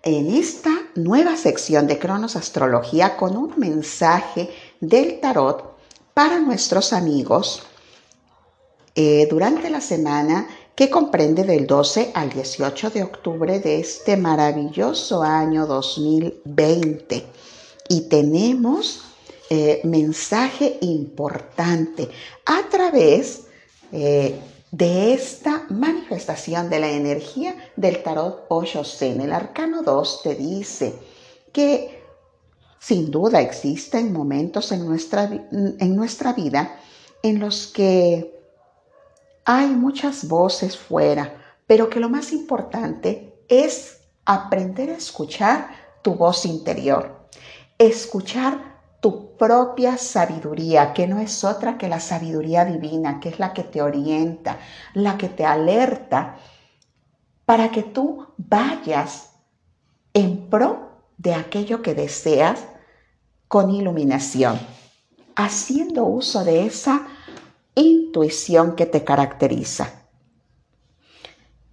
en 0.02 0.34
esta 0.34 0.70
nueva 0.94 1.36
sección 1.36 1.86
de 1.86 1.98
Cronos 1.98 2.36
Astrología 2.36 3.16
con 3.16 3.36
un 3.36 3.54
mensaje 3.56 4.50
del 4.80 5.20
tarot 5.20 5.76
para 6.14 6.38
nuestros 6.40 6.92
amigos 6.92 7.62
eh, 8.94 9.26
durante 9.30 9.70
la 9.70 9.80
semana 9.80 10.48
que 10.74 10.90
comprende 10.90 11.42
del 11.44 11.66
12 11.66 12.12
al 12.14 12.30
18 12.30 12.90
de 12.90 13.02
octubre 13.02 13.58
de 13.58 13.80
este 13.80 14.16
maravilloso 14.16 15.22
año 15.22 15.66
2020. 15.66 17.26
Y 17.88 18.02
tenemos 18.02 19.02
eh, 19.50 19.80
mensaje 19.82 20.78
importante 20.82 22.08
a 22.44 22.68
través 22.70 23.46
eh, 23.92 24.38
de 24.70 25.14
esta 25.14 25.66
manifestación 25.70 26.68
de 26.68 26.80
la 26.80 26.90
energía 26.90 27.54
del 27.76 28.02
tarot 28.02 28.46
Osho 28.48 28.84
Zen. 28.84 29.20
El 29.20 29.32
arcano 29.32 29.82
2 29.82 30.22
te 30.22 30.34
dice 30.34 30.94
que 31.52 32.02
sin 32.78 33.10
duda 33.10 33.40
existen 33.40 34.12
momentos 34.12 34.70
en 34.72 34.86
nuestra, 34.86 35.24
en 35.24 35.96
nuestra 35.96 36.32
vida 36.32 36.78
en 37.22 37.40
los 37.40 37.66
que 37.66 38.38
hay 39.44 39.68
muchas 39.68 40.28
voces 40.28 40.76
fuera, 40.76 41.56
pero 41.66 41.88
que 41.88 42.00
lo 42.00 42.08
más 42.08 42.32
importante 42.32 43.34
es 43.48 44.00
aprender 44.24 44.90
a 44.90 44.96
escuchar 44.96 45.70
tu 46.02 46.14
voz 46.14 46.44
interior, 46.44 47.28
escuchar 47.78 48.67
tu 49.00 49.36
propia 49.36 49.96
sabiduría, 49.96 50.92
que 50.92 51.06
no 51.06 51.20
es 51.20 51.44
otra 51.44 51.78
que 51.78 51.88
la 51.88 52.00
sabiduría 52.00 52.64
divina, 52.64 53.20
que 53.20 53.28
es 53.28 53.38
la 53.38 53.52
que 53.52 53.62
te 53.62 53.80
orienta, 53.80 54.58
la 54.94 55.16
que 55.16 55.28
te 55.28 55.44
alerta, 55.44 56.36
para 57.44 57.70
que 57.70 57.82
tú 57.82 58.26
vayas 58.36 59.30
en 60.12 60.50
pro 60.50 60.90
de 61.16 61.34
aquello 61.34 61.80
que 61.82 61.94
deseas 61.94 62.60
con 63.46 63.70
iluminación, 63.70 64.58
haciendo 65.36 66.04
uso 66.04 66.44
de 66.44 66.66
esa 66.66 67.06
intuición 67.74 68.74
que 68.74 68.86
te 68.86 69.04
caracteriza. 69.04 70.07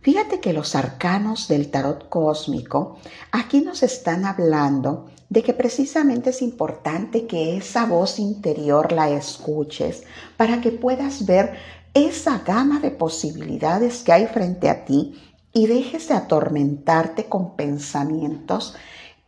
Fíjate 0.05 0.39
que 0.39 0.53
los 0.53 0.75
arcanos 0.75 1.47
del 1.47 1.71
tarot 1.71 2.09
cósmico 2.09 2.97
aquí 3.31 3.61
nos 3.61 3.81
están 3.81 4.25
hablando 4.25 5.07
de 5.29 5.41
que 5.41 5.55
precisamente 5.55 6.29
es 6.29 6.43
importante 6.43 7.25
que 7.25 7.57
esa 7.57 7.87
voz 7.87 8.19
interior 8.19 8.91
la 8.91 9.09
escuches 9.09 10.03
para 10.37 10.61
que 10.61 10.69
puedas 10.69 11.25
ver 11.25 11.53
esa 11.95 12.37
gama 12.45 12.79
de 12.81 12.91
posibilidades 12.91 14.03
que 14.03 14.11
hay 14.11 14.27
frente 14.27 14.69
a 14.69 14.85
ti 14.85 15.19
y 15.51 15.65
dejes 15.65 16.07
de 16.07 16.13
atormentarte 16.13 17.25
con 17.25 17.55
pensamientos 17.55 18.75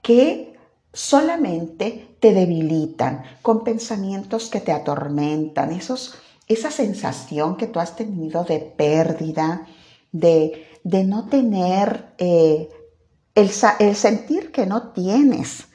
que 0.03 0.59
solamente 0.93 2.07
te 2.19 2.34
debilitan, 2.34 3.23
con 3.41 3.63
pensamientos 3.63 4.51
que 4.51 4.61
te 4.61 4.73
atormentan, 4.73 5.71
esos, 5.71 6.13
esa 6.47 6.69
sensación 6.69 7.57
que 7.57 7.65
tú 7.65 7.80
has 7.80 7.95
tenido 7.95 8.43
de 8.43 8.59
pérdida, 8.59 9.65
de, 10.11 10.66
de 10.88 11.04
no 11.04 11.28
tener 11.28 12.14
eh, 12.18 12.70
el, 13.36 13.52
el 13.80 13.96
sentir 13.98 14.54
que 14.54 14.66
no 14.66 14.94
tienes 14.94 15.66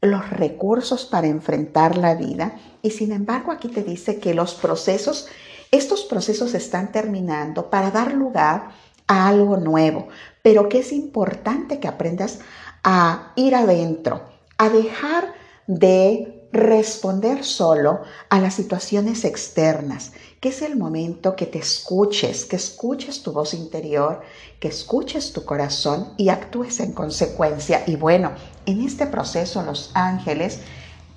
los 0.00 0.30
recursos 0.30 1.04
para 1.04 1.26
enfrentar 1.26 1.96
la 1.96 2.14
vida. 2.14 2.54
Y 2.80 2.90
sin 2.90 3.10
embargo 3.10 3.50
aquí 3.50 3.66
te 3.66 3.82
dice 3.82 4.20
que 4.20 4.34
los 4.34 4.54
procesos, 4.54 5.26
estos 5.72 6.04
procesos 6.04 6.54
están 6.54 6.92
terminando 6.92 7.70
para 7.70 7.90
dar 7.90 8.14
lugar 8.14 8.68
a 9.08 9.26
algo 9.26 9.56
nuevo, 9.56 10.06
pero 10.42 10.68
que 10.68 10.78
es 10.78 10.92
importante 10.92 11.80
que 11.80 11.88
aprendas 11.88 12.38
a 12.84 13.32
ir 13.34 13.56
adentro, 13.56 14.22
a 14.58 14.68
dejar 14.68 15.34
de 15.66 16.48
responder 16.52 17.44
solo 17.44 18.02
a 18.28 18.38
las 18.38 18.54
situaciones 18.54 19.24
externas, 19.24 20.12
que 20.42 20.48
es 20.48 20.60
el 20.60 20.76
momento 20.76 21.36
que 21.36 21.46
te 21.46 21.60
escuches, 21.60 22.46
que 22.46 22.56
escuches 22.56 23.22
tu 23.22 23.30
voz 23.30 23.54
interior, 23.54 24.22
que 24.58 24.66
escuches 24.66 25.32
tu 25.32 25.44
corazón 25.44 26.14
y 26.16 26.30
actúes 26.30 26.80
en 26.80 26.92
consecuencia. 26.94 27.84
Y 27.86 27.94
bueno, 27.94 28.32
en 28.66 28.80
este 28.80 29.06
proceso 29.06 29.62
los 29.62 29.92
ángeles 29.94 30.58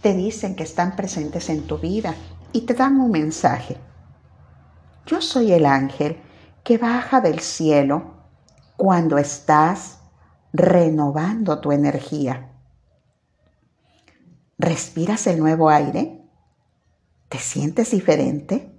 te 0.03 0.13
dicen 0.13 0.55
que 0.55 0.61
están 0.61 0.95
presentes 0.95 1.49
en 1.49 1.65
tu 1.65 1.79
vida 1.79 2.13
y 2.51 2.67
te 2.67 2.75
dan 2.75 2.99
un 2.99 3.09
mensaje. 3.09 3.77
Yo 5.07 5.19
soy 5.21 5.53
el 5.53 5.65
ángel 5.65 6.21
que 6.63 6.77
baja 6.77 7.19
del 7.19 7.39
cielo 7.39 8.13
cuando 8.77 9.17
estás 9.17 10.01
renovando 10.53 11.59
tu 11.61 11.71
energía. 11.71 12.51
¿Respiras 14.59 15.25
el 15.25 15.39
nuevo 15.39 15.67
aire? 15.67 16.21
¿Te 17.27 17.39
sientes 17.39 17.89
diferente? 17.89 18.74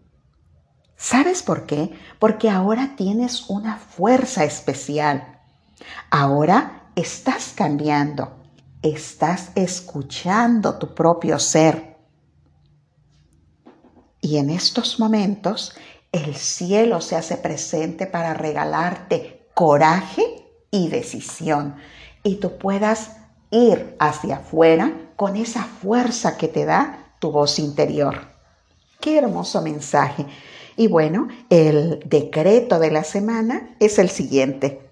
¿Sabes 0.97 1.42
por 1.42 1.66
qué? 1.66 1.90
Porque 2.18 2.49
ahora 2.49 2.94
tienes 2.97 3.49
una 3.51 3.76
fuerza 3.76 4.44
especial. 4.44 5.40
Ahora 6.11 6.90
estás 6.97 7.53
cambiando, 7.55 8.36
estás 8.82 9.51
escuchando 9.55 10.78
tu 10.78 10.94
propio 10.94 11.38
ser. 11.38 11.97
Y 14.20 14.38
en 14.38 14.51
estos 14.51 14.99
momentos 14.99 15.76
el 16.12 16.34
cielo 16.34 17.01
se 17.01 17.16
hace 17.16 17.36
presente 17.36 18.07
para 18.07 18.32
regalarte 18.32 19.49
coraje 19.55 20.22
y 20.70 20.88
decisión 20.88 21.76
y 22.22 22.36
tú 22.36 22.59
puedas 22.59 23.12
ir 23.51 23.97
hacia 23.99 24.36
afuera 24.36 24.92
con 25.16 25.36
esa 25.36 25.62
fuerza 25.62 26.36
que 26.36 26.49
te 26.49 26.64
da 26.64 27.12
tu 27.18 27.30
voz 27.30 27.59
interior. 27.59 28.28
Qué 29.01 29.18
hermoso 29.18 29.62
mensaje. 29.62 30.26
Y 30.77 30.89
bueno, 30.89 31.29
el 31.49 32.03
decreto 32.05 32.79
de 32.79 32.91
la 32.91 33.03
semana 33.03 33.77
es 33.81 33.99
el 33.99 34.11
siguiente. 34.11 34.91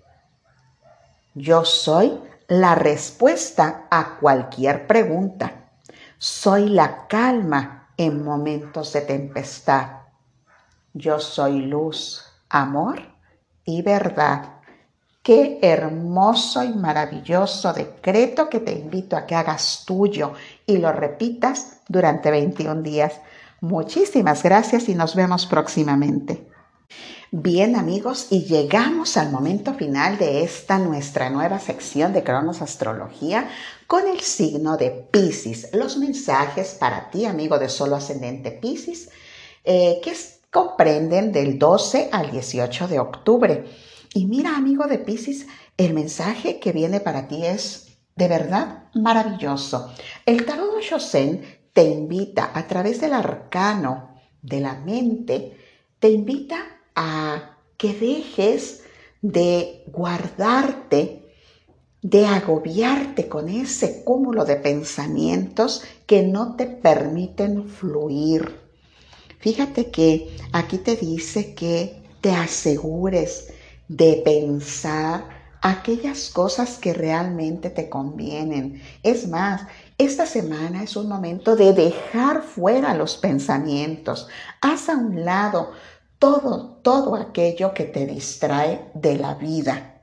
Yo 1.34 1.64
soy 1.64 2.18
la 2.48 2.74
respuesta 2.74 3.86
a 3.90 4.16
cualquier 4.18 4.86
pregunta. 4.86 5.70
Soy 6.18 6.68
la 6.70 7.06
calma 7.06 7.88
en 7.96 8.24
momentos 8.24 8.92
de 8.92 9.02
tempestad. 9.02 9.88
Yo 10.94 11.18
soy 11.18 11.62
luz, 11.62 12.24
amor 12.48 13.02
y 13.64 13.82
verdad. 13.82 14.54
Qué 15.22 15.58
hermoso 15.62 16.62
y 16.62 16.74
maravilloso 16.74 17.72
decreto 17.72 18.48
que 18.48 18.60
te 18.60 18.72
invito 18.72 19.16
a 19.16 19.26
que 19.26 19.34
hagas 19.34 19.84
tuyo 19.86 20.34
y 20.66 20.76
lo 20.76 20.92
repitas 20.92 21.80
durante 21.88 22.30
21 22.30 22.82
días. 22.82 23.20
Muchísimas 23.64 24.42
gracias 24.42 24.90
y 24.90 24.94
nos 24.94 25.14
vemos 25.14 25.46
próximamente. 25.46 26.46
Bien 27.30 27.76
amigos, 27.76 28.26
y 28.28 28.44
llegamos 28.44 29.16
al 29.16 29.30
momento 29.30 29.72
final 29.72 30.18
de 30.18 30.44
esta 30.44 30.78
nuestra 30.78 31.30
nueva 31.30 31.58
sección 31.58 32.12
de 32.12 32.22
Cronos 32.22 32.60
Astrología 32.60 33.48
con 33.86 34.06
el 34.06 34.20
signo 34.20 34.76
de 34.76 34.90
Pisces. 34.90 35.70
Los 35.72 35.96
mensajes 35.96 36.76
para 36.78 37.08
ti, 37.08 37.24
amigo 37.24 37.58
de 37.58 37.70
Solo 37.70 37.96
Ascendente 37.96 38.50
Pisces, 38.50 39.08
eh, 39.64 39.98
que 40.04 40.12
comprenden 40.50 41.32
del 41.32 41.58
12 41.58 42.10
al 42.12 42.32
18 42.32 42.86
de 42.86 43.00
octubre. 43.00 43.64
Y 44.12 44.26
mira, 44.26 44.58
amigo 44.58 44.84
de 44.84 44.98
Pisces, 44.98 45.46
el 45.78 45.94
mensaje 45.94 46.60
que 46.60 46.72
viene 46.72 47.00
para 47.00 47.28
ti 47.28 47.46
es 47.46 47.96
de 48.14 48.28
verdad 48.28 48.90
maravilloso. 48.92 49.90
El 50.26 50.44
tarot 50.44 50.82
Shosen 50.82 51.63
te 51.74 51.82
invita 51.82 52.52
a 52.54 52.66
través 52.66 53.00
del 53.00 53.12
arcano 53.12 54.14
de 54.40 54.60
la 54.60 54.76
mente, 54.76 55.58
te 55.98 56.08
invita 56.08 56.56
a 56.94 57.58
que 57.76 57.92
dejes 57.92 58.84
de 59.20 59.84
guardarte, 59.88 61.32
de 62.00 62.26
agobiarte 62.26 63.28
con 63.28 63.48
ese 63.48 64.04
cúmulo 64.04 64.44
de 64.44 64.56
pensamientos 64.56 65.82
que 66.06 66.22
no 66.22 66.54
te 66.56 66.66
permiten 66.66 67.68
fluir. 67.68 68.60
Fíjate 69.40 69.90
que 69.90 70.36
aquí 70.52 70.78
te 70.78 70.96
dice 70.96 71.54
que 71.54 72.02
te 72.20 72.30
asegures 72.30 73.48
de 73.88 74.22
pensar 74.24 75.28
aquellas 75.64 76.28
cosas 76.28 76.76
que 76.76 76.92
realmente 76.92 77.70
te 77.70 77.88
convienen. 77.88 78.82
Es 79.02 79.26
más, 79.26 79.62
esta 79.98 80.26
semana 80.26 80.82
es 80.82 80.96
un 80.96 81.08
momento 81.08 81.54
de 81.56 81.72
dejar 81.72 82.42
fuera 82.42 82.94
los 82.94 83.16
pensamientos. 83.16 84.28
Haz 84.60 84.88
a 84.88 84.96
un 84.96 85.24
lado 85.24 85.72
todo, 86.18 86.78
todo 86.82 87.14
aquello 87.14 87.74
que 87.74 87.84
te 87.84 88.06
distrae 88.06 88.90
de 88.94 89.16
la 89.16 89.34
vida. 89.34 90.00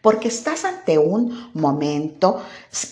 Porque 0.00 0.28
estás 0.28 0.64
ante 0.64 0.98
un 0.98 1.50
momento 1.54 2.42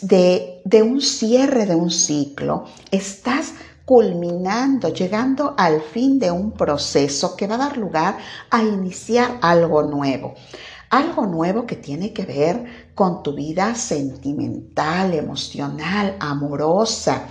de, 0.02 0.60
de 0.64 0.82
un 0.82 1.00
cierre 1.00 1.66
de 1.66 1.74
un 1.74 1.90
ciclo. 1.90 2.66
Estás 2.90 3.54
culminando, 3.84 4.90
llegando 4.90 5.54
al 5.56 5.80
fin 5.80 6.18
de 6.18 6.30
un 6.30 6.52
proceso 6.52 7.36
que 7.36 7.46
va 7.46 7.56
a 7.56 7.58
dar 7.58 7.76
lugar 7.76 8.18
a 8.50 8.62
iniciar 8.62 9.38
algo 9.42 9.82
nuevo. 9.82 10.34
Algo 10.90 11.26
nuevo 11.26 11.66
que 11.66 11.76
tiene 11.76 12.12
que 12.12 12.24
ver 12.24 12.79
con 12.94 13.22
tu 13.22 13.34
vida 13.34 13.74
sentimental, 13.74 15.14
emocional, 15.14 16.16
amorosa. 16.20 17.26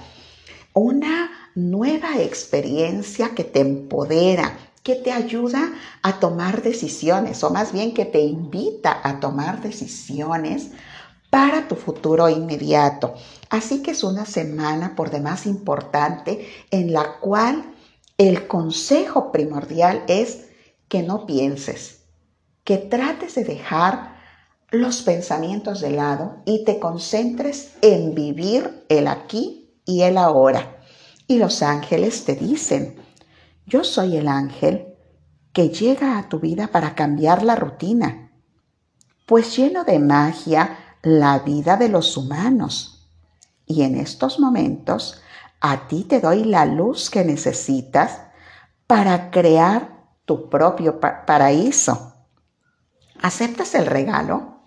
Una 0.74 1.32
nueva 1.56 2.20
experiencia 2.20 3.36
que 3.36 3.44
te 3.44 3.60
empodera, 3.60 4.58
que 4.84 4.96
te 4.96 5.12
ayuda 5.12 5.74
a 6.02 6.20
tomar 6.20 6.62
decisiones, 6.62 7.44
o 7.44 7.50
más 7.50 7.74
bien 7.74 7.94
que 7.94 8.06
te 8.06 8.22
invita 8.22 9.00
a 9.04 9.20
tomar 9.20 9.62
decisiones 9.62 10.72
para 11.30 11.68
tu 11.68 11.76
futuro 11.76 12.30
inmediato. 12.30 13.14
Así 13.50 13.84
que 13.84 13.92
es 13.92 14.04
una 14.04 14.26
semana 14.26 14.96
por 14.96 15.12
demás 15.12 15.46
importante 15.46 16.48
en 16.72 16.94
la 16.94 17.20
cual 17.20 17.74
el 18.18 18.48
consejo 18.48 19.32
primordial 19.32 20.04
es 20.08 20.46
que 20.88 21.04
no 21.04 21.26
pienses, 21.26 22.02
que 22.64 22.78
trates 22.78 23.36
de 23.36 23.44
dejar 23.44 24.19
los 24.72 25.02
pensamientos 25.02 25.82
de 25.82 25.92
lado 25.92 26.38
y 26.46 26.64
te 26.64 26.80
concentres 26.80 27.74
en 27.82 28.14
vivir 28.14 28.86
el 28.90 29.08
aquí 29.08 29.82
y 29.86 30.02
el 30.02 30.18
ahora. 30.18 30.78
Y 31.28 31.38
los 31.38 31.62
ángeles 31.64 32.26
te 32.26 32.36
dicen, 32.36 32.96
yo 33.66 33.84
soy 33.84 34.18
el 34.18 34.28
ángel 34.28 34.96
que 35.54 35.70
llega 35.70 36.18
a 36.18 36.30
tu 36.30 36.40
vida 36.40 36.68
para 36.68 36.96
cambiar 36.96 37.44
la 37.44 37.56
rutina, 37.56 38.32
pues 39.26 39.56
lleno 39.56 39.84
de 39.84 40.00
magia, 40.00 40.78
la 41.02 41.40
vida 41.40 41.78
de 41.78 41.90
los 41.90 42.18
humanos. 42.18 43.08
Y 43.66 43.84
en 43.84 43.96
estos 43.96 44.40
momentos 44.40 45.22
a 45.62 45.88
ti 45.88 46.04
te 46.04 46.20
doy 46.20 46.44
la 46.44 46.66
luz 46.66 47.10
que 47.10 47.24
necesitas 47.26 48.22
para 48.88 49.30
crear 49.30 50.08
tu 50.26 50.50
propio 50.50 51.00
paraíso. 51.00 52.14
¿Aceptas 53.22 53.76
el 53.76 53.86
regalo? 53.86 54.59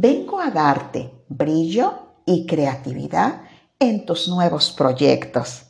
Vengo 0.00 0.40
a 0.40 0.52
darte 0.52 1.10
brillo 1.28 1.92
y 2.24 2.46
creatividad 2.46 3.42
en 3.80 4.06
tus 4.06 4.28
nuevos 4.28 4.70
proyectos. 4.70 5.62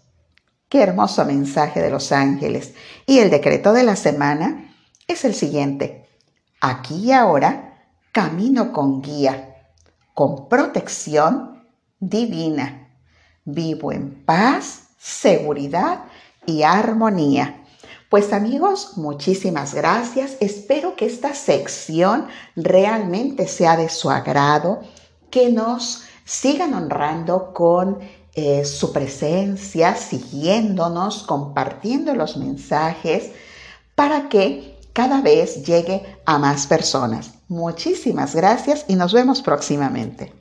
Qué 0.68 0.82
hermoso 0.82 1.24
mensaje 1.24 1.80
de 1.80 1.88
los 1.88 2.12
ángeles. 2.12 2.74
Y 3.06 3.20
el 3.20 3.30
decreto 3.30 3.72
de 3.72 3.84
la 3.84 3.96
semana 3.96 4.74
es 5.06 5.24
el 5.24 5.34
siguiente. 5.34 6.10
Aquí 6.60 7.06
y 7.06 7.12
ahora 7.12 7.86
camino 8.12 8.70
con 8.70 9.00
guía 9.00 9.64
con 10.12 10.46
protección 10.50 11.64
divina. 11.98 12.86
Vivo 13.46 13.92
en 13.92 14.26
paz, 14.26 14.88
seguridad 14.98 16.04
y 16.44 16.64
armonía. 16.64 17.57
Pues 18.08 18.32
amigos, 18.32 18.96
muchísimas 18.96 19.74
gracias. 19.74 20.36
Espero 20.40 20.96
que 20.96 21.04
esta 21.04 21.34
sección 21.34 22.26
realmente 22.56 23.46
sea 23.46 23.76
de 23.76 23.90
su 23.90 24.08
agrado, 24.08 24.80
que 25.30 25.50
nos 25.50 26.04
sigan 26.24 26.72
honrando 26.72 27.52
con 27.52 27.98
eh, 28.34 28.64
su 28.64 28.94
presencia, 28.94 29.94
siguiéndonos, 29.94 31.24
compartiendo 31.24 32.14
los 32.14 32.38
mensajes 32.38 33.32
para 33.94 34.30
que 34.30 34.78
cada 34.94 35.20
vez 35.20 35.64
llegue 35.64 36.18
a 36.24 36.38
más 36.38 36.66
personas. 36.66 37.32
Muchísimas 37.48 38.34
gracias 38.34 38.86
y 38.88 38.94
nos 38.94 39.12
vemos 39.12 39.42
próximamente. 39.42 40.37